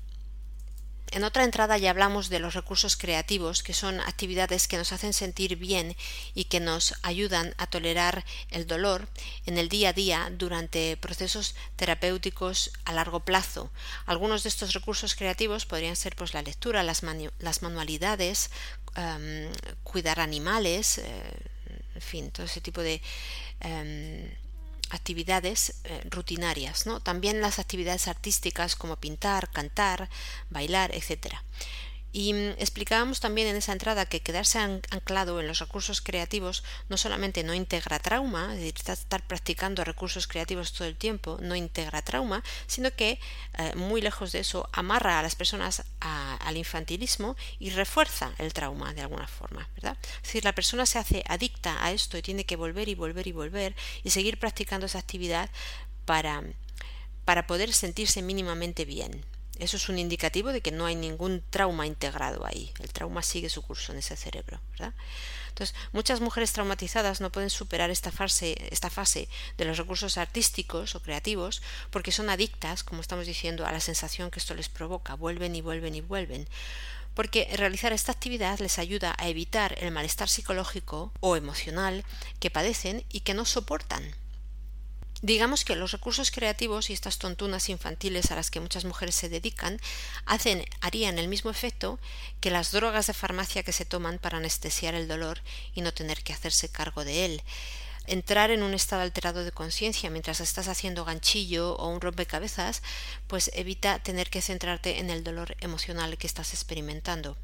En 1.10 1.24
otra 1.24 1.44
entrada 1.44 1.78
ya 1.78 1.90
hablamos 1.90 2.28
de 2.28 2.38
los 2.38 2.54
recursos 2.54 2.96
creativos, 2.96 3.62
que 3.62 3.72
son 3.72 4.00
actividades 4.00 4.68
que 4.68 4.76
nos 4.76 4.92
hacen 4.92 5.12
sentir 5.12 5.56
bien 5.56 5.96
y 6.34 6.44
que 6.44 6.60
nos 6.60 6.94
ayudan 7.02 7.54
a 7.56 7.66
tolerar 7.66 8.24
el 8.50 8.66
dolor 8.66 9.08
en 9.46 9.56
el 9.56 9.68
día 9.68 9.90
a 9.90 9.92
día 9.94 10.30
durante 10.36 10.96
procesos 10.98 11.54
terapéuticos 11.76 12.72
a 12.84 12.92
largo 12.92 13.20
plazo. 13.20 13.70
Algunos 14.04 14.42
de 14.42 14.50
estos 14.50 14.74
recursos 14.74 15.14
creativos 15.14 15.64
podrían 15.64 15.96
ser 15.96 16.14
pues 16.14 16.34
la 16.34 16.42
lectura, 16.42 16.82
las, 16.82 17.02
manualidades, 17.62 18.50
em, 18.94 19.50
cuidar 19.84 20.20
animales, 20.20 20.98
eh, 20.98 21.22
en 21.94 22.02
fin, 22.02 22.30
todo 22.30 22.44
ese 22.46 22.60
tipo 22.60 22.82
de 22.82 23.00
em, 23.60 24.30
actividades 24.90 25.74
eh, 25.84 26.02
rutinarias, 26.10 26.86
¿no? 26.86 27.00
También 27.00 27.40
las 27.40 27.58
actividades 27.58 28.08
artísticas 28.08 28.76
como 28.76 28.96
pintar, 28.96 29.50
cantar, 29.50 30.08
bailar, 30.50 30.94
etcétera. 30.94 31.42
Y 32.12 32.32
mm, 32.32 32.50
explicábamos 32.58 33.20
también 33.20 33.48
en 33.48 33.56
esa 33.56 33.72
entrada 33.72 34.06
que 34.06 34.20
quedarse 34.20 34.58
anclado 34.58 35.40
en 35.40 35.46
los 35.46 35.58
recursos 35.58 36.00
creativos 36.00 36.64
no 36.88 36.96
solamente 36.96 37.44
no 37.44 37.54
integra 37.54 37.98
trauma, 37.98 38.54
es 38.54 38.60
decir, 38.60 38.74
estar 38.76 39.26
practicando 39.26 39.84
recursos 39.84 40.26
creativos 40.26 40.72
todo 40.72 40.88
el 40.88 40.96
tiempo 40.96 41.38
no 41.40 41.54
integra 41.54 42.02
trauma, 42.02 42.42
sino 42.66 42.90
que 42.90 43.20
eh, 43.58 43.74
muy 43.74 44.00
lejos 44.00 44.32
de 44.32 44.40
eso 44.40 44.68
amarra 44.72 45.18
a 45.18 45.22
las 45.22 45.36
personas 45.36 45.84
al 46.00 46.56
infantilismo 46.56 47.36
y 47.58 47.70
refuerza 47.70 48.32
el 48.38 48.52
trauma 48.52 48.94
de 48.94 49.02
alguna 49.02 49.26
forma, 49.26 49.68
¿verdad? 49.74 49.96
Es 50.16 50.22
decir, 50.22 50.44
la 50.44 50.54
persona 50.54 50.86
se 50.86 50.98
hace 50.98 51.24
adicta 51.28 51.84
a 51.84 51.92
esto 51.92 52.16
y 52.16 52.22
tiene 52.22 52.44
que 52.44 52.56
volver 52.56 52.88
y 52.88 52.94
volver 52.94 53.26
y 53.26 53.32
volver 53.32 53.76
y 54.02 54.10
seguir 54.10 54.38
practicando 54.38 54.86
esa 54.86 54.98
actividad 54.98 55.50
para, 56.04 56.42
para 57.24 57.46
poder 57.46 57.72
sentirse 57.72 58.22
mínimamente 58.22 58.84
bien. 58.84 59.24
Eso 59.58 59.76
es 59.76 59.88
un 59.88 59.98
indicativo 59.98 60.52
de 60.52 60.60
que 60.60 60.70
no 60.70 60.86
hay 60.86 60.94
ningún 60.94 61.42
trauma 61.50 61.86
integrado 61.86 62.46
ahí. 62.46 62.72
El 62.80 62.92
trauma 62.92 63.22
sigue 63.22 63.48
su 63.48 63.62
curso 63.62 63.92
en 63.92 63.98
ese 63.98 64.16
cerebro, 64.16 64.60
¿verdad? 64.72 64.94
Entonces, 65.48 65.74
muchas 65.92 66.20
mujeres 66.20 66.52
traumatizadas 66.52 67.20
no 67.20 67.32
pueden 67.32 67.50
superar 67.50 67.90
esta 67.90 68.12
fase, 68.12 68.56
esta 68.70 68.90
fase 68.90 69.28
de 69.56 69.64
los 69.64 69.76
recursos 69.76 70.16
artísticos 70.16 70.94
o 70.94 71.02
creativos 71.02 71.62
porque 71.90 72.12
son 72.12 72.30
adictas, 72.30 72.84
como 72.84 73.00
estamos 73.00 73.26
diciendo, 73.26 73.66
a 73.66 73.72
la 73.72 73.80
sensación 73.80 74.30
que 74.30 74.38
esto 74.38 74.54
les 74.54 74.68
provoca. 74.68 75.14
Vuelven 75.14 75.56
y 75.56 75.60
vuelven 75.60 75.96
y 75.96 76.00
vuelven 76.00 76.46
porque 77.14 77.48
realizar 77.56 77.92
esta 77.92 78.12
actividad 78.12 78.60
les 78.60 78.78
ayuda 78.78 79.16
a 79.18 79.26
evitar 79.26 79.74
el 79.82 79.90
malestar 79.90 80.28
psicológico 80.28 81.10
o 81.18 81.34
emocional 81.34 82.04
que 82.38 82.48
padecen 82.48 83.04
y 83.10 83.22
que 83.22 83.34
no 83.34 83.44
soportan. 83.44 84.14
Digamos 85.20 85.64
que 85.64 85.74
los 85.74 85.90
recursos 85.90 86.30
creativos 86.30 86.90
y 86.90 86.92
estas 86.92 87.18
tontunas 87.18 87.68
infantiles 87.68 88.30
a 88.30 88.36
las 88.36 88.52
que 88.52 88.60
muchas 88.60 88.84
mujeres 88.84 89.16
se 89.16 89.28
dedican 89.28 89.80
hacen, 90.26 90.64
harían 90.80 91.18
el 91.18 91.26
mismo 91.26 91.50
efecto 91.50 91.98
que 92.40 92.52
las 92.52 92.70
drogas 92.70 93.08
de 93.08 93.14
farmacia 93.14 93.64
que 93.64 93.72
se 93.72 93.84
toman 93.84 94.18
para 94.18 94.38
anestesiar 94.38 94.94
el 94.94 95.08
dolor 95.08 95.40
y 95.74 95.80
no 95.80 95.92
tener 95.92 96.22
que 96.22 96.32
hacerse 96.32 96.68
cargo 96.68 97.04
de 97.04 97.24
él. 97.24 97.42
Entrar 98.06 98.52
en 98.52 98.62
un 98.62 98.74
estado 98.74 99.02
alterado 99.02 99.44
de 99.44 99.50
conciencia 99.50 100.08
mientras 100.08 100.40
estás 100.40 100.68
haciendo 100.68 101.04
ganchillo 101.04 101.74
o 101.74 101.88
un 101.88 102.00
rompecabezas, 102.00 102.82
pues 103.26 103.50
evita 103.54 103.98
tener 103.98 104.30
que 104.30 104.40
centrarte 104.40 105.00
en 105.00 105.10
el 105.10 105.24
dolor 105.24 105.56
emocional 105.60 106.16
que 106.16 106.28
estás 106.28 106.54
experimentando. 106.54 107.36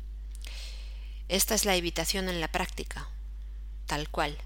Esta 1.29 1.55
es 1.57 1.65
la 1.65 1.75
evitación 1.75 2.29
en 2.29 2.41
la 2.41 2.49
práctica, 2.49 3.09
tal 3.87 4.09
cual. 4.09 4.39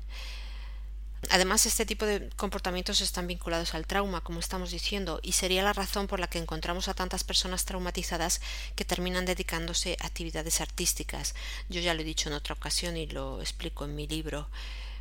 Además, 1.30 1.66
este 1.66 1.84
tipo 1.84 2.06
de 2.06 2.30
comportamientos 2.36 3.00
están 3.00 3.26
vinculados 3.26 3.74
al 3.74 3.86
trauma, 3.86 4.20
como 4.20 4.38
estamos 4.38 4.70
diciendo, 4.70 5.18
y 5.22 5.32
sería 5.32 5.64
la 5.64 5.72
razón 5.72 6.06
por 6.06 6.20
la 6.20 6.30
que 6.30 6.38
encontramos 6.38 6.88
a 6.88 6.94
tantas 6.94 7.24
personas 7.24 7.64
traumatizadas 7.64 8.40
que 8.76 8.84
terminan 8.84 9.26
dedicándose 9.26 9.96
a 10.00 10.06
actividades 10.06 10.60
artísticas. 10.60 11.34
Yo 11.68 11.80
ya 11.80 11.94
lo 11.94 12.02
he 12.02 12.04
dicho 12.04 12.28
en 12.28 12.36
otra 12.36 12.54
ocasión 12.54 12.96
y 12.96 13.06
lo 13.06 13.40
explico 13.40 13.84
en 13.84 13.96
mi 13.96 14.06
libro 14.06 14.48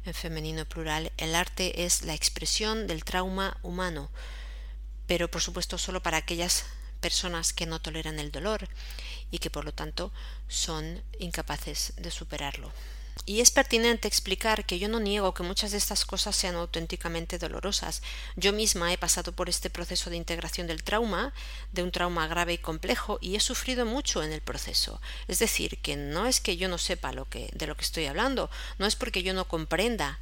en 0.05 0.13
femenino 0.13 0.65
plural. 0.65 1.11
El 1.17 1.35
arte 1.35 1.85
es 1.85 2.01
la 2.01 2.15
expresión 2.15 2.87
del 2.87 3.03
trauma 3.03 3.57
humano, 3.61 4.09
pero 5.05 5.29
por 5.29 5.41
supuesto 5.41 5.77
solo 5.77 6.01
para 6.01 6.17
aquellas 6.17 6.65
personas 6.99 7.53
que 7.53 7.67
no 7.67 7.79
toleran 7.79 8.19
el 8.19 8.31
dolor 8.31 8.67
y 9.29 9.39
que 9.39 9.49
por 9.49 9.65
lo 9.65 9.73
tanto 9.73 10.11
son 10.47 11.03
incapaces 11.19 11.93
de 11.97 12.09
superarlo. 12.09 12.71
Y 13.25 13.41
es 13.41 13.51
pertinente 13.51 14.07
explicar 14.07 14.65
que 14.65 14.79
yo 14.79 14.87
no 14.87 14.99
niego 14.99 15.33
que 15.33 15.43
muchas 15.43 15.71
de 15.71 15.77
estas 15.77 16.05
cosas 16.05 16.35
sean 16.35 16.55
auténticamente 16.55 17.37
dolorosas. 17.37 18.01
Yo 18.35 18.53
misma 18.53 18.93
he 18.93 18.97
pasado 18.97 19.31
por 19.31 19.49
este 19.49 19.69
proceso 19.69 20.09
de 20.09 20.17
integración 20.17 20.67
del 20.67 20.83
trauma, 20.83 21.33
de 21.71 21.83
un 21.83 21.91
trauma 21.91 22.27
grave 22.27 22.53
y 22.53 22.57
complejo, 22.57 23.17
y 23.21 23.35
he 23.35 23.39
sufrido 23.39 23.85
mucho 23.85 24.23
en 24.23 24.31
el 24.31 24.41
proceso. 24.41 25.01
Es 25.27 25.39
decir, 25.39 25.79
que 25.79 25.95
no 25.95 26.25
es 26.25 26.39
que 26.39 26.57
yo 26.57 26.69
no 26.69 26.77
sepa 26.77 27.11
lo 27.11 27.25
que, 27.29 27.49
de 27.53 27.67
lo 27.67 27.75
que 27.75 27.83
estoy 27.83 28.05
hablando, 28.05 28.49
no 28.77 28.85
es 28.85 28.95
porque 28.95 29.23
yo 29.23 29.33
no 29.33 29.47
comprenda 29.47 30.19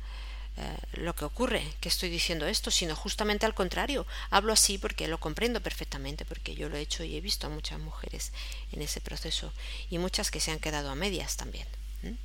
eh, 0.58 0.77
lo 0.93 1.13
que 1.13 1.25
ocurre 1.25 1.73
que 1.81 1.89
estoy 1.89 2.10
diciendo 2.10 2.45
esto, 2.47 2.71
sino 2.71 2.95
justamente 2.95 3.45
al 3.45 3.53
contrario. 3.53 4.08
Hablo 4.29 4.53
así 4.53 4.77
porque 4.77 5.08
lo 5.08 5.19
comprendo 5.19 5.62
perfectamente, 5.62 6.23
porque 6.23 6.55
yo 6.55 6.69
lo 6.69 6.77
he 6.77 6.81
hecho 6.81 7.03
y 7.03 7.17
he 7.17 7.21
visto 7.21 7.47
a 7.47 7.49
muchas 7.49 7.79
mujeres 7.79 8.31
en 8.71 8.81
ese 8.81 9.01
proceso 9.01 9.51
y 9.89 9.97
muchas 9.97 10.31
que 10.31 10.39
se 10.39 10.51
han 10.51 10.60
quedado 10.60 10.89
a 10.89 10.95
medias 10.95 11.36
también. 11.36 11.67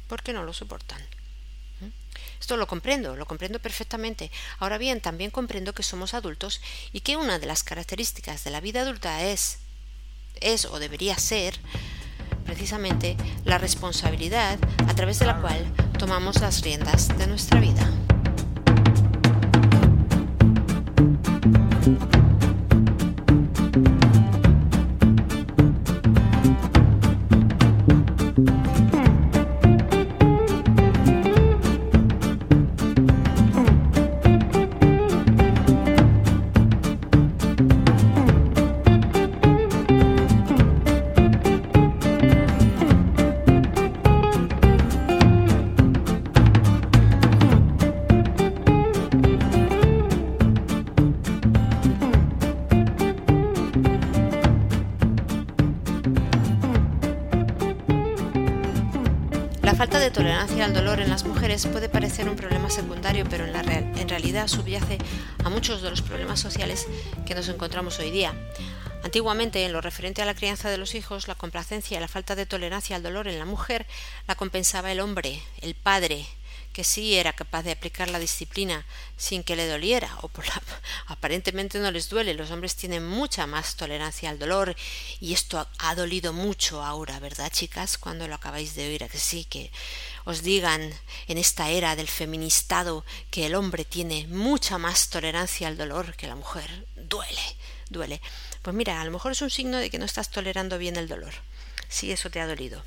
Porque 0.09 0.33
no 0.33 0.45
lo 0.45 0.53
soportan? 0.53 1.01
Esto 2.41 2.57
lo 2.57 2.67
comprendo, 2.67 3.17
lo 3.17 3.27
comprendo 3.27 3.59
perfectamente. 3.59 4.31
Ahora 4.59 4.79
bien, 4.79 5.01
también 5.01 5.31
comprendo 5.31 5.75
que 5.75 5.83
somos 5.83 6.15
adultos 6.15 6.61
y 6.93 7.01
que 7.01 7.17
una 7.17 7.39
de 7.39 7.47
las 7.47 7.63
características 7.63 8.45
de 8.45 8.51
la 8.51 8.61
vida 8.61 8.81
adulta 8.81 9.23
es, 9.25 9.59
es 10.41 10.65
o 10.65 10.79
debería 10.79 11.19
ser, 11.19 11.59
precisamente, 12.47 13.17
la 13.45 13.59
responsabilidad 13.59 14.59
a 14.89 14.95
través 14.95 15.19
de 15.19 15.27
la 15.27 15.41
cual 15.41 15.73
tomamos 15.99 16.41
las 16.41 16.63
riendas 16.63 17.17
de 17.19 17.27
nuestra 17.27 17.61
vida. 17.61 17.89
Falta 59.75 59.99
de 59.99 60.11
tolerancia 60.11 60.65
al 60.65 60.75
dolor 60.75 61.01
en 61.01 61.11
las 61.11 61.25
mujeres 61.25 61.67
puede 61.67 61.89
parecer 61.89 62.29
un 62.29 62.37
problema 62.37 62.71
secundario, 62.71 63.25
pero 63.31 63.45
en, 63.45 63.53
la 63.53 63.61
en 63.61 64.09
realidad 64.09 64.49
subyace 64.49 64.99
a 65.45 65.49
muchos 65.49 65.83
de 65.83 65.91
los 65.91 66.03
problemas 66.03 66.41
sociales 66.41 66.87
que 67.27 67.35
nos 67.35 67.49
encontramos 67.49 67.99
hoy 67.99 68.11
día. 68.11 68.35
Antiguamente, 69.05 69.65
en 69.65 69.73
lo 69.73 69.81
referente 69.81 70.23
a 70.23 70.25
la 70.25 70.35
crianza 70.35 70.71
de 70.71 70.79
los 70.79 70.95
hijos, 70.95 71.29
la 71.29 71.35
complacencia 71.35 71.97
y 71.97 72.01
la 72.01 72.09
falta 72.09 72.35
de 72.35 72.47
tolerancia 72.47 72.97
al 72.97 73.03
dolor 73.03 73.29
en 73.29 73.39
la 73.39 73.45
mujer 73.45 73.87
la 74.27 74.35
compensaba 74.35 74.93
el 74.93 75.01
hombre, 75.01 75.41
el 75.63 75.75
padre, 75.75 76.27
que 76.73 76.85
sí 76.85 77.17
era 77.17 77.33
capaz 77.33 77.63
de 77.63 77.73
aplicar 77.73 78.09
la 78.09 78.19
disciplina 78.19 78.87
sin 79.17 79.43
que 79.43 79.57
le 79.57 79.67
doliera, 79.67 80.17
o 80.23 80.29
por 80.29 80.47
la, 80.47 80.63
aparentemente 81.07 81.79
no 81.79 81.91
les 81.91 82.09
duele. 82.09 82.35
Los 82.35 82.51
hombres 82.51 82.77
tienen 82.77 83.07
mucha 83.07 83.47
más 83.47 83.77
tolerancia 83.77 84.31
al 84.31 84.39
dolor 84.39 84.77
y 85.21 85.33
esto 85.33 85.67
ha, 85.79 85.95
dolido 85.95 86.33
mucho 86.33 86.83
ahora, 86.83 87.19
¿verdad, 87.19 87.51
chicas? 87.53 87.99
Cuando 87.99 88.29
lo 88.29 88.35
acabáis 88.35 88.75
de 88.75 88.89
oír, 88.89 89.07
que 89.09 89.19
sí, 89.19 89.45
que 89.45 89.71
os 90.25 90.43
digan 90.43 90.93
en 91.29 91.39
esta 91.39 91.71
era 91.71 91.97
del 91.97 92.09
feministado 92.09 93.05
que 93.31 93.47
el 93.47 93.55
hombre 93.55 93.85
tiene 93.85 94.27
mucha 94.29 94.79
más 94.79 95.09
tolerancia 95.11 95.69
al 95.69 95.77
dolor 95.77 96.15
que 96.17 96.29
la 96.29 96.37
mujer. 96.37 96.87
Duele, 96.97 97.57
duele. 97.89 98.21
Pues 98.63 98.77
mira, 98.77 99.01
a 99.01 99.05
lo 99.05 99.11
mejor 99.11 99.33
es 99.33 99.43
un 99.43 99.51
signo 99.51 99.79
de 99.79 99.91
que 99.91 99.99
no 99.99 100.05
estás 100.05 100.31
tolerando 100.31 100.79
bien 100.79 100.97
el 100.97 101.09
dolor, 101.09 101.33
si 101.89 102.13
eso 102.13 102.31
te 102.31 102.41
ha 102.41 102.47
dolido. 102.47 102.83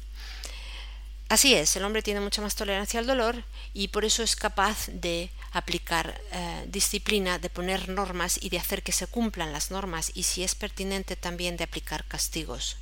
Así 1.34 1.56
es, 1.56 1.76
el 1.76 1.84
hombre 1.84 2.04
tiene 2.04 2.19
mucha 2.19 2.43
más 2.43 2.54
tolerancia 2.54 3.00
al 3.00 3.08
dolor 3.08 3.43
y 3.74 3.88
por 3.88 4.06
eso 4.06 4.22
es 4.22 4.36
capaz 4.36 4.86
de 4.89 5.32
aplicar 5.52 6.22
eh, 6.32 6.65
disciplina, 6.67 7.39
de 7.39 7.50
poner 7.50 7.89
normas 7.89 8.38
y 8.39 8.50
de 8.50 8.60
hacer 8.60 8.84
que 8.84 8.91
se 8.91 9.08
cumplan 9.08 9.52
las 9.52 9.72
normas 9.72 10.12
y 10.13 10.22
si 10.22 10.43
es 10.43 10.54
pertinente 10.54 11.15
también 11.15 11.58
de 11.58 11.63
aplicar 11.63 12.06
castigos. 12.06 12.78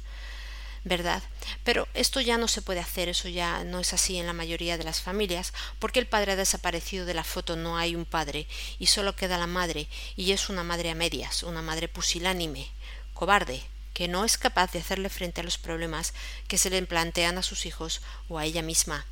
¿Verdad? 0.83 1.23
Pero 1.63 1.87
esto 1.93 2.19
ya 2.19 2.37
no 2.37 2.49
se 2.49 2.61
puede 2.61 2.81
hacer, 2.81 3.07
eso 3.07 3.29
ya 3.29 3.63
no 3.63 3.79
es 3.79 3.93
así 3.93 4.17
en 4.17 4.27
la 4.27 4.33
mayoría 4.33 4.77
de 4.77 4.83
las 4.83 4.99
familias, 4.99 5.53
porque 5.79 5.99
el 5.99 6.07
padre 6.07 6.33
ha 6.33 6.35
desaparecido 6.35 7.05
de 7.05 7.13
la 7.13 7.23
foto, 7.23 7.55
no 7.55 7.77
hay 7.77 7.95
un 7.95 8.03
padre, 8.03 8.47
y 8.79 8.87
solo 8.87 9.15
queda 9.15 9.37
la 9.37 9.47
madre, 9.47 9.87
y 10.17 10.33
es 10.33 10.49
una 10.49 10.63
madre 10.63 10.89
a 10.89 10.95
medias, 10.95 11.43
una 11.43 11.61
madre 11.61 11.87
pusilánime, 11.87 12.67
cobarde, 13.13 13.63
que 13.93 14.07
no 14.07 14.25
es 14.25 14.37
capaz 14.37 14.71
de 14.71 14.79
hacerle 14.79 15.09
frente 15.09 15.41
a 15.41 15.43
los 15.43 15.57
problemas 15.57 16.13
que 16.47 16.57
se 16.57 16.69
le 16.69 16.81
plantean 16.83 17.37
a 17.37 17.43
sus 17.43 17.65
hijos 17.65 18.01
o 18.29 18.37
a 18.37 18.45
ella 18.45 18.61
misma. 18.61 19.05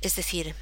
Es 0.00 0.16
decir, 0.16 0.54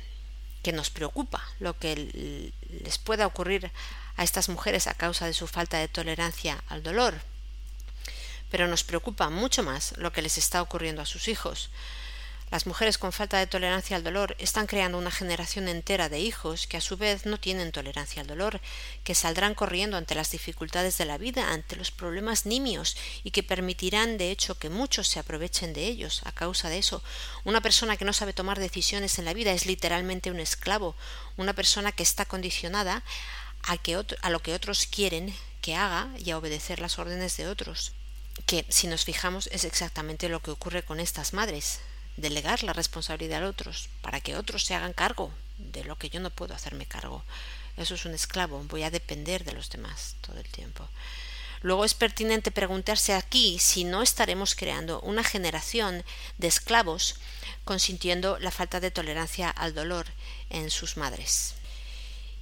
que 0.63 0.73
nos 0.73 0.91
preocupa 0.91 1.43
lo 1.61 1.79
que 1.79 2.53
les 2.69 2.99
pueda 2.99 3.27
ocurrir 3.27 3.71
a 4.17 4.25
estas 4.25 4.49
mujeres 4.49 4.87
a 4.87 4.95
causa 4.95 5.27
de 5.27 5.35
su 5.35 5.47
falta 5.47 5.79
de 5.79 5.89
tolerancia 5.89 6.65
al 6.69 6.83
dolor. 6.83 7.21
Pero 8.51 8.67
nos 8.67 8.85
preocupa 8.85 9.29
mucho 9.31 9.63
más 9.63 9.95
lo 9.99 10.13
que 10.13 10.23
les 10.23 10.39
está 10.39 10.63
ocurriendo 10.63 11.03
a 11.03 11.07
sus 11.07 11.29
hijos, 11.29 11.71
las 12.55 12.69
mujeres 12.69 12.99
con 12.99 13.11
falta 13.11 13.41
de 13.41 13.49
tolerancia 13.49 13.97
al 13.97 14.05
dolor 14.05 14.37
están 14.39 14.69
creando 14.69 14.97
una 14.97 15.11
generación 15.11 15.67
entera 15.67 16.09
de 16.09 16.21
hijos 16.21 16.69
que 16.69 16.77
a 16.77 16.81
su 16.81 16.97
vez 16.97 17.27
no 17.27 17.41
tienen 17.41 17.73
tolerancia 17.73 18.23
al 18.23 18.29
dolor, 18.29 18.61
que 19.03 19.17
saldrán 19.17 19.57
corriendo 19.57 19.97
ante 19.97 20.15
las 20.15 20.31
dificultades 20.31 20.97
de 20.97 21.05
la 21.05 21.19
vida, 21.19 21.51
ante 21.51 21.75
los 21.75 21.91
problemas 21.91 22.47
nimios 22.47 22.97
y 23.25 23.33
que 23.33 23.43
permitirán 23.43 24.19
de 24.19 24.31
hecho 24.31 24.57
que 24.57 24.71
muchos 24.71 25.09
se 25.09 25.19
aprovechen 25.19 25.73
de 25.73 25.89
ellos 25.89 26.21
a 26.27 26.31
causa 26.31 26.69
de 26.69 26.79
eso. 26.79 27.03
Una 27.43 27.61
persona 27.61 27.97
que 27.97 28.05
no 28.05 28.13
sabe 28.13 28.33
tomar 28.33 28.61
decisiones 28.61 29.19
en 29.19 29.25
la 29.25 29.35
vida 29.35 29.51
es 29.51 29.67
literalmente 29.67 30.31
un 30.31 30.39
esclavo, 30.39 30.95
una 31.37 31.55
persona 31.55 31.91
que 31.91 32.05
está 32.05 32.25
condicionada 32.25 33.03
a, 33.65 33.79
que 33.79 34.01
a 34.23 34.31
lo 34.31 34.39
que 34.43 34.55
otros 34.55 34.87
quieren 34.87 35.35
que 35.61 35.75
haga 35.75 36.09
y 36.19 36.31
a 36.31 36.39
obedecer 36.39 36.79
las 36.79 37.01
órdenes 37.01 37.37
de 37.37 37.49
otros 37.49 37.95
que 38.47 38.65
si 38.69 38.87
nos 38.87 39.05
fijamos 39.05 39.49
es 39.49 39.65
exactamente 39.65 40.29
lo 40.29 40.41
que 40.41 40.53
ocurre 40.53 40.85
con 40.85 41.01
estas 41.01 41.33
madres 41.33 41.81
delegar 42.17 42.63
la 42.63 42.73
responsabilidad 42.73 43.45
a 43.45 43.49
otros, 43.49 43.89
para 44.03 44.21
que 44.21 44.37
otros 44.37 44.65
se 44.65 44.75
hagan 44.75 44.93
cargo 44.93 45.33
de 45.59 45.85
lo 45.85 45.97
que 45.97 46.11
yo 46.11 46.21
no 46.21 46.31
puedo 46.31 46.55
hacerme 46.55 46.87
cargo. 46.87 47.25
Eso 47.77 47.95
es 47.95 48.05
un 48.05 48.15
esclavo, 48.15 48.63
voy 48.65 48.83
a 48.85 48.91
depender 48.91 49.45
de 49.45 49.53
los 49.53 49.71
demás 49.71 50.17
todo 50.21 50.39
el 50.39 50.49
tiempo. 50.49 50.89
Luego 51.63 51.85
es 51.85 51.95
pertinente 51.95 52.51
preguntarse 52.51 53.15
aquí 53.15 53.59
si 53.59 53.85
no 53.85 54.03
estaremos 54.03 54.55
creando 54.55 55.01
una 55.01 55.25
generación 55.25 56.05
de 56.37 56.49
esclavos 56.49 57.17
consintiendo 57.65 58.39
la 58.39 58.51
falta 58.51 58.81
de 58.81 58.91
tolerancia 58.91 59.49
al 59.49 59.75
dolor 59.75 60.07
en 60.51 60.71
sus 60.71 60.99
madres. 60.99 61.55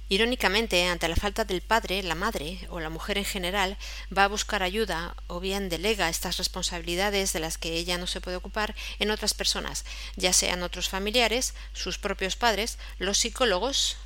Irónicamente, 0.09 0.85
ante 0.85 1.07
la 1.07 1.15
falta 1.15 1.45
del 1.45 1.61
padre, 1.61 2.03
la 2.03 2.15
madre 2.15 2.67
o 2.69 2.79
la 2.79 2.89
mujer 2.89 3.17
en 3.17 3.25
general 3.25 3.77
va 4.15 4.25
a 4.25 4.27
buscar 4.27 4.61
ayuda 4.61 5.15
o 5.27 5.39
bien 5.39 5.69
delega 5.69 6.09
estas 6.09 6.37
responsabilidades 6.37 7.33
de 7.33 7.39
las 7.39 7.57
que 7.57 7.73
ella 7.73 7.97
no 7.97 8.05
se 8.05 8.21
puede 8.21 8.37
ocupar 8.37 8.75
en 8.99 9.11
otras 9.11 9.33
personas, 9.33 9.85
ya 10.15 10.33
sean 10.33 10.61
otros 10.61 10.89
familiares, 10.89 11.53
sus 11.73 11.97
propios 11.97 12.35
padres, 12.35 12.77
los 12.99 13.17
psicólogos, 13.17 13.97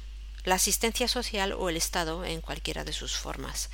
la 0.43 0.55
asistencia 0.55 1.07
social 1.07 1.53
o 1.53 1.67
el 1.67 1.77
Estado 1.77 2.23
en 2.23 2.41
cualquiera 2.41 2.86
de 2.86 2.93
sus 2.93 3.17
formas. 3.17 3.69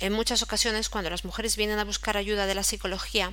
En 0.00 0.12
muchas 0.12 0.42
ocasiones, 0.42 0.88
cuando 0.88 1.08
las 1.08 1.24
mujeres 1.24 1.56
vienen 1.56 1.78
a 1.78 1.84
buscar 1.84 2.16
ayuda 2.16 2.46
de 2.46 2.54
la 2.54 2.64
psicología, 2.64 3.32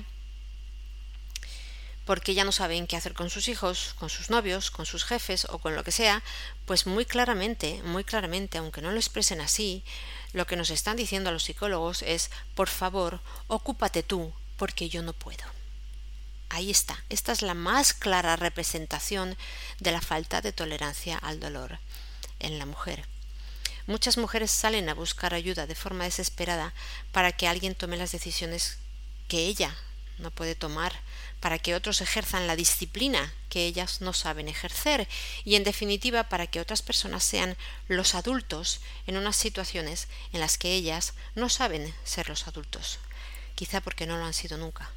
porque 2.04 2.34
ya 2.34 2.44
no 2.44 2.52
saben 2.52 2.86
qué 2.86 2.96
hacer 2.96 3.14
con 3.14 3.30
sus 3.30 3.48
hijos, 3.48 3.94
con 3.98 4.10
sus 4.10 4.30
novios, 4.30 4.70
con 4.70 4.86
sus 4.86 5.04
jefes 5.04 5.46
o 5.50 5.58
con 5.58 5.76
lo 5.76 5.84
que 5.84 5.92
sea, 5.92 6.22
pues 6.66 6.86
muy 6.86 7.04
claramente, 7.04 7.82
muy 7.84 8.04
claramente, 8.04 8.58
aunque 8.58 8.82
no 8.82 8.90
lo 8.90 8.96
expresen 8.96 9.40
así, 9.40 9.84
lo 10.32 10.46
que 10.46 10.56
nos 10.56 10.70
están 10.70 10.96
diciendo 10.96 11.30
a 11.30 11.32
los 11.32 11.44
psicólogos 11.44 12.02
es, 12.02 12.30
por 12.54 12.68
favor, 12.68 13.20
ocúpate 13.46 14.02
tú, 14.02 14.32
porque 14.56 14.88
yo 14.88 15.02
no 15.02 15.12
puedo. 15.12 15.44
Ahí 16.48 16.70
está, 16.70 17.02
esta 17.08 17.32
es 17.32 17.42
la 17.42 17.54
más 17.54 17.94
clara 17.94 18.36
representación 18.36 19.36
de 19.78 19.92
la 19.92 20.00
falta 20.00 20.40
de 20.40 20.52
tolerancia 20.52 21.16
al 21.18 21.40
dolor. 21.40 21.78
en 22.40 22.58
la 22.58 22.66
mujer. 22.66 23.06
Muchas 23.86 24.16
mujeres 24.16 24.50
salen 24.50 24.88
a 24.88 24.94
buscar 24.94 25.32
ayuda 25.32 25.66
de 25.66 25.76
forma 25.76 26.04
desesperada 26.04 26.74
para 27.12 27.32
que 27.32 27.46
alguien 27.48 27.74
tome 27.74 27.96
las 27.96 28.12
decisiones 28.12 28.78
que 29.28 29.46
ella 29.46 29.76
no 30.18 30.30
puede 30.30 30.54
tomar, 30.54 30.92
para 31.40 31.58
que 31.58 31.74
otros 31.74 32.00
ejerzan 32.00 32.46
la 32.46 32.56
disciplina 32.56 33.32
que 33.48 33.66
ellas 33.66 34.00
no 34.00 34.12
saben 34.12 34.48
ejercer 34.48 35.08
y 35.44 35.56
en 35.56 35.64
definitiva 35.64 36.28
para 36.28 36.46
que 36.46 36.60
otras 36.60 36.82
personas 36.82 37.24
sean 37.24 37.56
los 37.88 38.14
adultos 38.14 38.80
en 39.06 39.16
unas 39.16 39.36
situaciones 39.36 40.08
en 40.32 40.40
las 40.40 40.56
que 40.56 40.72
ellas 40.72 41.14
no 41.34 41.48
saben 41.48 41.92
ser 42.04 42.28
los 42.28 42.46
adultos, 42.46 42.98
quizá 43.54 43.80
porque 43.80 44.06
no 44.06 44.16
lo 44.16 44.24
han 44.24 44.34
sido 44.34 44.56
nunca. 44.56 44.90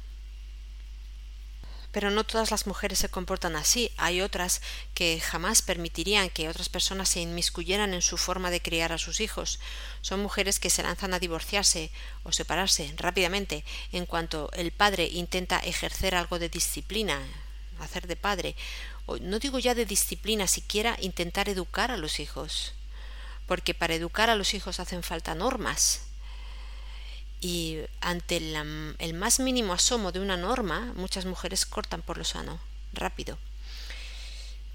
Pero 1.96 2.10
no 2.10 2.24
todas 2.24 2.50
las 2.50 2.66
mujeres 2.66 2.98
se 2.98 3.08
comportan 3.08 3.56
así. 3.56 3.90
Hay 3.96 4.20
otras 4.20 4.60
que 4.92 5.18
jamás 5.18 5.62
permitirían 5.62 6.28
que 6.28 6.50
otras 6.50 6.68
personas 6.68 7.08
se 7.08 7.22
inmiscuyeran 7.22 7.94
en 7.94 8.02
su 8.02 8.18
forma 8.18 8.50
de 8.50 8.60
criar 8.60 8.92
a 8.92 8.98
sus 8.98 9.22
hijos. 9.22 9.60
Son 10.02 10.20
mujeres 10.20 10.60
que 10.60 10.68
se 10.68 10.82
lanzan 10.82 11.14
a 11.14 11.18
divorciarse 11.18 11.90
o 12.22 12.32
separarse 12.32 12.92
rápidamente 12.98 13.64
en 13.92 14.04
cuanto 14.04 14.50
el 14.52 14.72
padre 14.72 15.08
intenta 15.10 15.58
ejercer 15.58 16.14
algo 16.14 16.38
de 16.38 16.50
disciplina, 16.50 17.18
hacer 17.80 18.06
de 18.06 18.16
padre. 18.16 18.56
No 19.22 19.38
digo 19.38 19.58
ya 19.58 19.74
de 19.74 19.86
disciplina, 19.86 20.46
siquiera 20.48 20.98
intentar 21.00 21.48
educar 21.48 21.90
a 21.90 21.96
los 21.96 22.20
hijos. 22.20 22.74
Porque 23.46 23.72
para 23.72 23.94
educar 23.94 24.28
a 24.28 24.36
los 24.36 24.52
hijos 24.52 24.80
hacen 24.80 25.02
falta 25.02 25.34
normas, 25.34 26.02
y 27.46 27.78
ante 28.00 28.38
el 28.38 29.14
más 29.14 29.38
mínimo 29.38 29.72
asomo 29.72 30.10
de 30.10 30.18
una 30.18 30.36
norma, 30.36 30.92
muchas 30.96 31.26
mujeres 31.26 31.64
cortan 31.64 32.02
por 32.02 32.18
lo 32.18 32.24
sano, 32.24 32.58
rápido. 32.92 33.38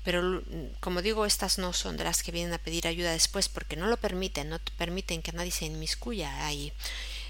Pero, 0.05 0.41
como 0.79 1.01
digo, 1.01 1.25
estas 1.25 1.57
no 1.57 1.73
son 1.73 1.97
de 1.97 2.05
las 2.05 2.23
que 2.23 2.31
vienen 2.31 2.53
a 2.53 2.60
pedir 2.60 2.88
ayuda 2.88 3.12
después 3.12 3.49
porque 3.49 3.75
no 3.75 3.88
lo 3.88 3.97
permiten, 3.97 4.47
no 4.47 4.60
permiten 4.77 5.21
que 5.21 5.34
nadie 5.34 5.51
se 5.51 5.65
inmiscuya 5.65 6.45
ahí. 6.45 6.71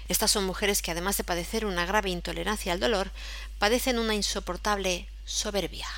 Estas 0.08 0.30
son 0.30 0.44
mujeres 0.44 0.80
que, 0.80 0.92
además 0.92 1.16
de 1.16 1.24
padecer 1.24 1.66
una 1.66 1.86
grave 1.86 2.10
intolerancia 2.10 2.72
al 2.72 2.78
dolor, 2.78 3.10
padecen 3.58 3.98
una 3.98 4.14
insoportable 4.14 5.08
soberbia. 5.24 5.88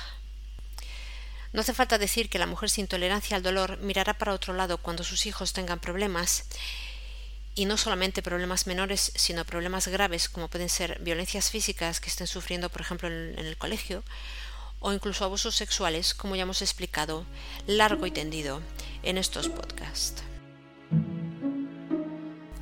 No 1.53 1.61
hace 1.61 1.75
falta 1.75 1.99
decir 1.99 2.29
que 2.29 2.39
la 2.39 2.47
mujer 2.47 2.71
sin 2.71 2.87
tolerancia 2.87 3.37
al 3.37 3.43
dolor 3.43 3.77
mirará 3.77 4.17
para 4.17 4.33
otro 4.33 4.55
lado 4.55 4.79
cuando 4.79 5.03
sus 5.03 5.27
hijos 5.27 5.53
tengan 5.53 5.79
problemas 5.79 6.45
y 7.55 7.65
no 7.65 7.77
solamente 7.77 8.21
problemas 8.21 8.67
menores, 8.67 9.13
sino 9.15 9.45
problemas 9.45 9.87
graves 9.87 10.27
como 10.27 10.49
pueden 10.49 10.69
ser 10.69 10.99
violencias 10.99 11.49
físicas 11.49 12.01
que 12.01 12.09
estén 12.09 12.27
sufriendo, 12.27 12.69
por 12.69 12.81
ejemplo, 12.81 13.07
en, 13.07 13.39
el 13.39 13.57
colegio, 13.57 14.03
o 14.79 14.91
incluso 14.91 15.23
abusos 15.23 15.55
sexuales, 15.55 16.13
como 16.13 16.35
ya 16.35 16.43
hemos 16.43 16.61
explicado 16.61 17.25
largo 17.65 18.05
y 18.05 18.11
tendido 18.11 18.61
en 19.03 19.17
estos 19.17 19.47
podcasts. 19.47 20.34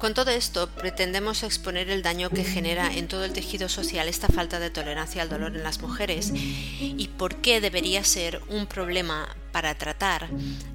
Con 0.03 0.13
todo 0.13 0.31
esto, 0.31 0.67
pretendemos 0.67 1.43
exponer 1.43 1.89
el 1.89 2.01
daño 2.01 2.29
que 2.29 2.43
genera 2.43 2.93
en 2.93 3.07
todo 3.07 3.23
el 3.23 3.31
tejido 3.31 3.69
social 3.69 4.09
esta 4.09 4.27
falta 4.27 4.59
de 4.59 4.69
tolerancia 4.69 5.21
al 5.21 5.29
dolor 5.29 5.55
en 5.55 5.63
las 5.63 5.79
mujeres 5.79 6.33
y 6.33 7.09
por 7.17 7.37
qué 7.37 7.61
debería 7.61 8.03
ser 8.03 8.41
un 8.49 8.67
problema 8.67 9.33
para 9.53 9.75
tratar 9.75 10.27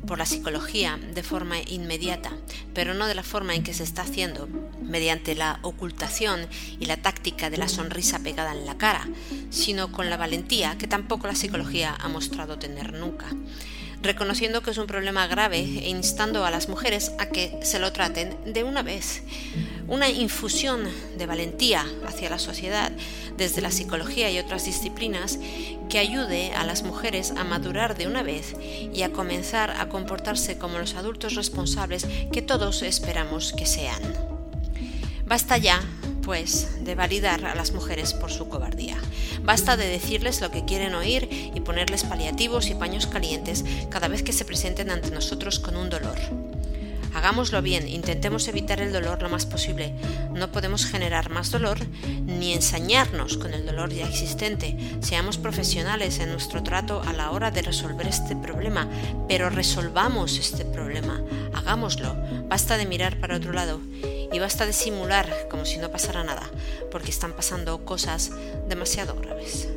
por 0.06 0.16
la 0.16 0.24
psicología 0.24 0.98
de 1.12 1.22
forma 1.22 1.58
inmediata, 1.66 2.32
pero 2.72 2.94
no 2.94 3.06
de 3.06 3.14
la 3.14 3.22
forma 3.22 3.54
en 3.54 3.64
que 3.64 3.74
se 3.74 3.82
está 3.82 4.00
haciendo, 4.00 4.48
mediante 4.80 5.34
la 5.34 5.58
ocultación 5.60 6.48
y 6.80 6.86
la 6.86 6.96
táctica 6.96 7.50
de 7.50 7.58
la 7.58 7.68
sonrisa 7.68 8.20
pegada 8.20 8.52
en 8.52 8.64
la 8.64 8.78
cara, 8.78 9.06
sino 9.50 9.92
con 9.92 10.08
la 10.08 10.16
valentía 10.16 10.78
que 10.78 10.86
tampoco 10.86 11.26
la 11.26 11.34
psicología 11.34 11.94
ha 12.00 12.08
mostrado 12.08 12.58
tener 12.58 12.94
nunca 12.94 13.26
reconociendo 14.02 14.62
que 14.62 14.70
es 14.70 14.78
un 14.78 14.86
problema 14.86 15.26
grave 15.26 15.58
e 15.58 15.88
instando 15.88 16.44
a 16.44 16.50
las 16.50 16.68
mujeres 16.68 17.12
a 17.18 17.26
que 17.26 17.58
se 17.62 17.78
lo 17.78 17.92
traten 17.92 18.36
de 18.46 18.64
una 18.64 18.82
vez. 18.82 19.22
Una 19.86 20.08
infusión 20.08 20.84
de 21.16 21.26
valentía 21.26 21.86
hacia 22.06 22.30
la 22.30 22.38
sociedad 22.38 22.92
desde 23.36 23.60
la 23.60 23.70
psicología 23.70 24.30
y 24.30 24.38
otras 24.38 24.64
disciplinas 24.64 25.38
que 25.88 25.98
ayude 25.98 26.52
a 26.52 26.64
las 26.64 26.82
mujeres 26.82 27.32
a 27.36 27.44
madurar 27.44 27.96
de 27.96 28.06
una 28.06 28.22
vez 28.22 28.54
y 28.92 29.02
a 29.02 29.12
comenzar 29.12 29.70
a 29.70 29.88
comportarse 29.88 30.58
como 30.58 30.78
los 30.78 30.94
adultos 30.94 31.34
responsables 31.34 32.06
que 32.32 32.42
todos 32.42 32.82
esperamos 32.82 33.52
que 33.52 33.66
sean. 33.66 34.02
Basta 35.26 35.58
ya 35.58 35.80
pues, 36.22 36.84
de 36.84 36.94
validar 36.94 37.46
a 37.46 37.54
las 37.54 37.72
mujeres 37.72 38.12
por 38.12 38.30
su 38.30 38.48
cobardía. 38.48 38.98
Basta 39.48 39.78
de 39.78 39.88
decirles 39.88 40.42
lo 40.42 40.50
que 40.50 40.66
quieren 40.66 40.94
oír 40.94 41.26
y 41.54 41.60
ponerles 41.60 42.04
paliativos 42.04 42.68
y 42.68 42.74
paños 42.74 43.06
calientes 43.06 43.64
cada 43.88 44.06
vez 44.06 44.22
que 44.22 44.34
se 44.34 44.44
presenten 44.44 44.90
ante 44.90 45.10
nosotros 45.10 45.58
con 45.58 45.74
un 45.74 45.88
dolor. 45.88 46.18
Hagámoslo 47.14 47.62
bien, 47.62 47.88
intentemos 47.88 48.46
evitar 48.48 48.80
el 48.80 48.92
dolor 48.92 49.22
lo 49.22 49.28
más 49.28 49.46
posible. 49.46 49.94
No 50.32 50.52
podemos 50.52 50.86
generar 50.86 51.30
más 51.30 51.50
dolor 51.50 51.78
ni 52.24 52.52
ensañarnos 52.52 53.36
con 53.36 53.54
el 53.54 53.66
dolor 53.66 53.90
ya 53.90 54.06
existente. 54.06 54.76
Seamos 55.00 55.38
profesionales 55.38 56.18
en 56.18 56.30
nuestro 56.30 56.62
trato 56.62 57.02
a 57.06 57.12
la 57.12 57.30
hora 57.30 57.50
de 57.50 57.62
resolver 57.62 58.06
este 58.06 58.36
problema, 58.36 58.88
pero 59.28 59.50
resolvamos 59.50 60.38
este 60.38 60.64
problema. 60.64 61.20
Hagámoslo. 61.54 62.16
Basta 62.48 62.76
de 62.76 62.86
mirar 62.86 63.20
para 63.20 63.36
otro 63.36 63.52
lado 63.52 63.80
y 64.32 64.38
basta 64.38 64.66
de 64.66 64.72
simular 64.72 65.28
como 65.50 65.64
si 65.64 65.78
no 65.78 65.90
pasara 65.90 66.24
nada, 66.24 66.48
porque 66.90 67.10
están 67.10 67.32
pasando 67.32 67.84
cosas 67.84 68.30
demasiado 68.68 69.16
graves. 69.16 69.68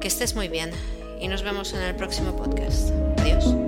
Que 0.00 0.08
estés 0.08 0.34
muy 0.34 0.48
bien 0.48 0.70
y 1.20 1.28
nos 1.28 1.42
vemos 1.42 1.72
en 1.72 1.82
el 1.82 1.94
próximo 1.96 2.36
podcast. 2.36 2.90
Adiós. 3.18 3.67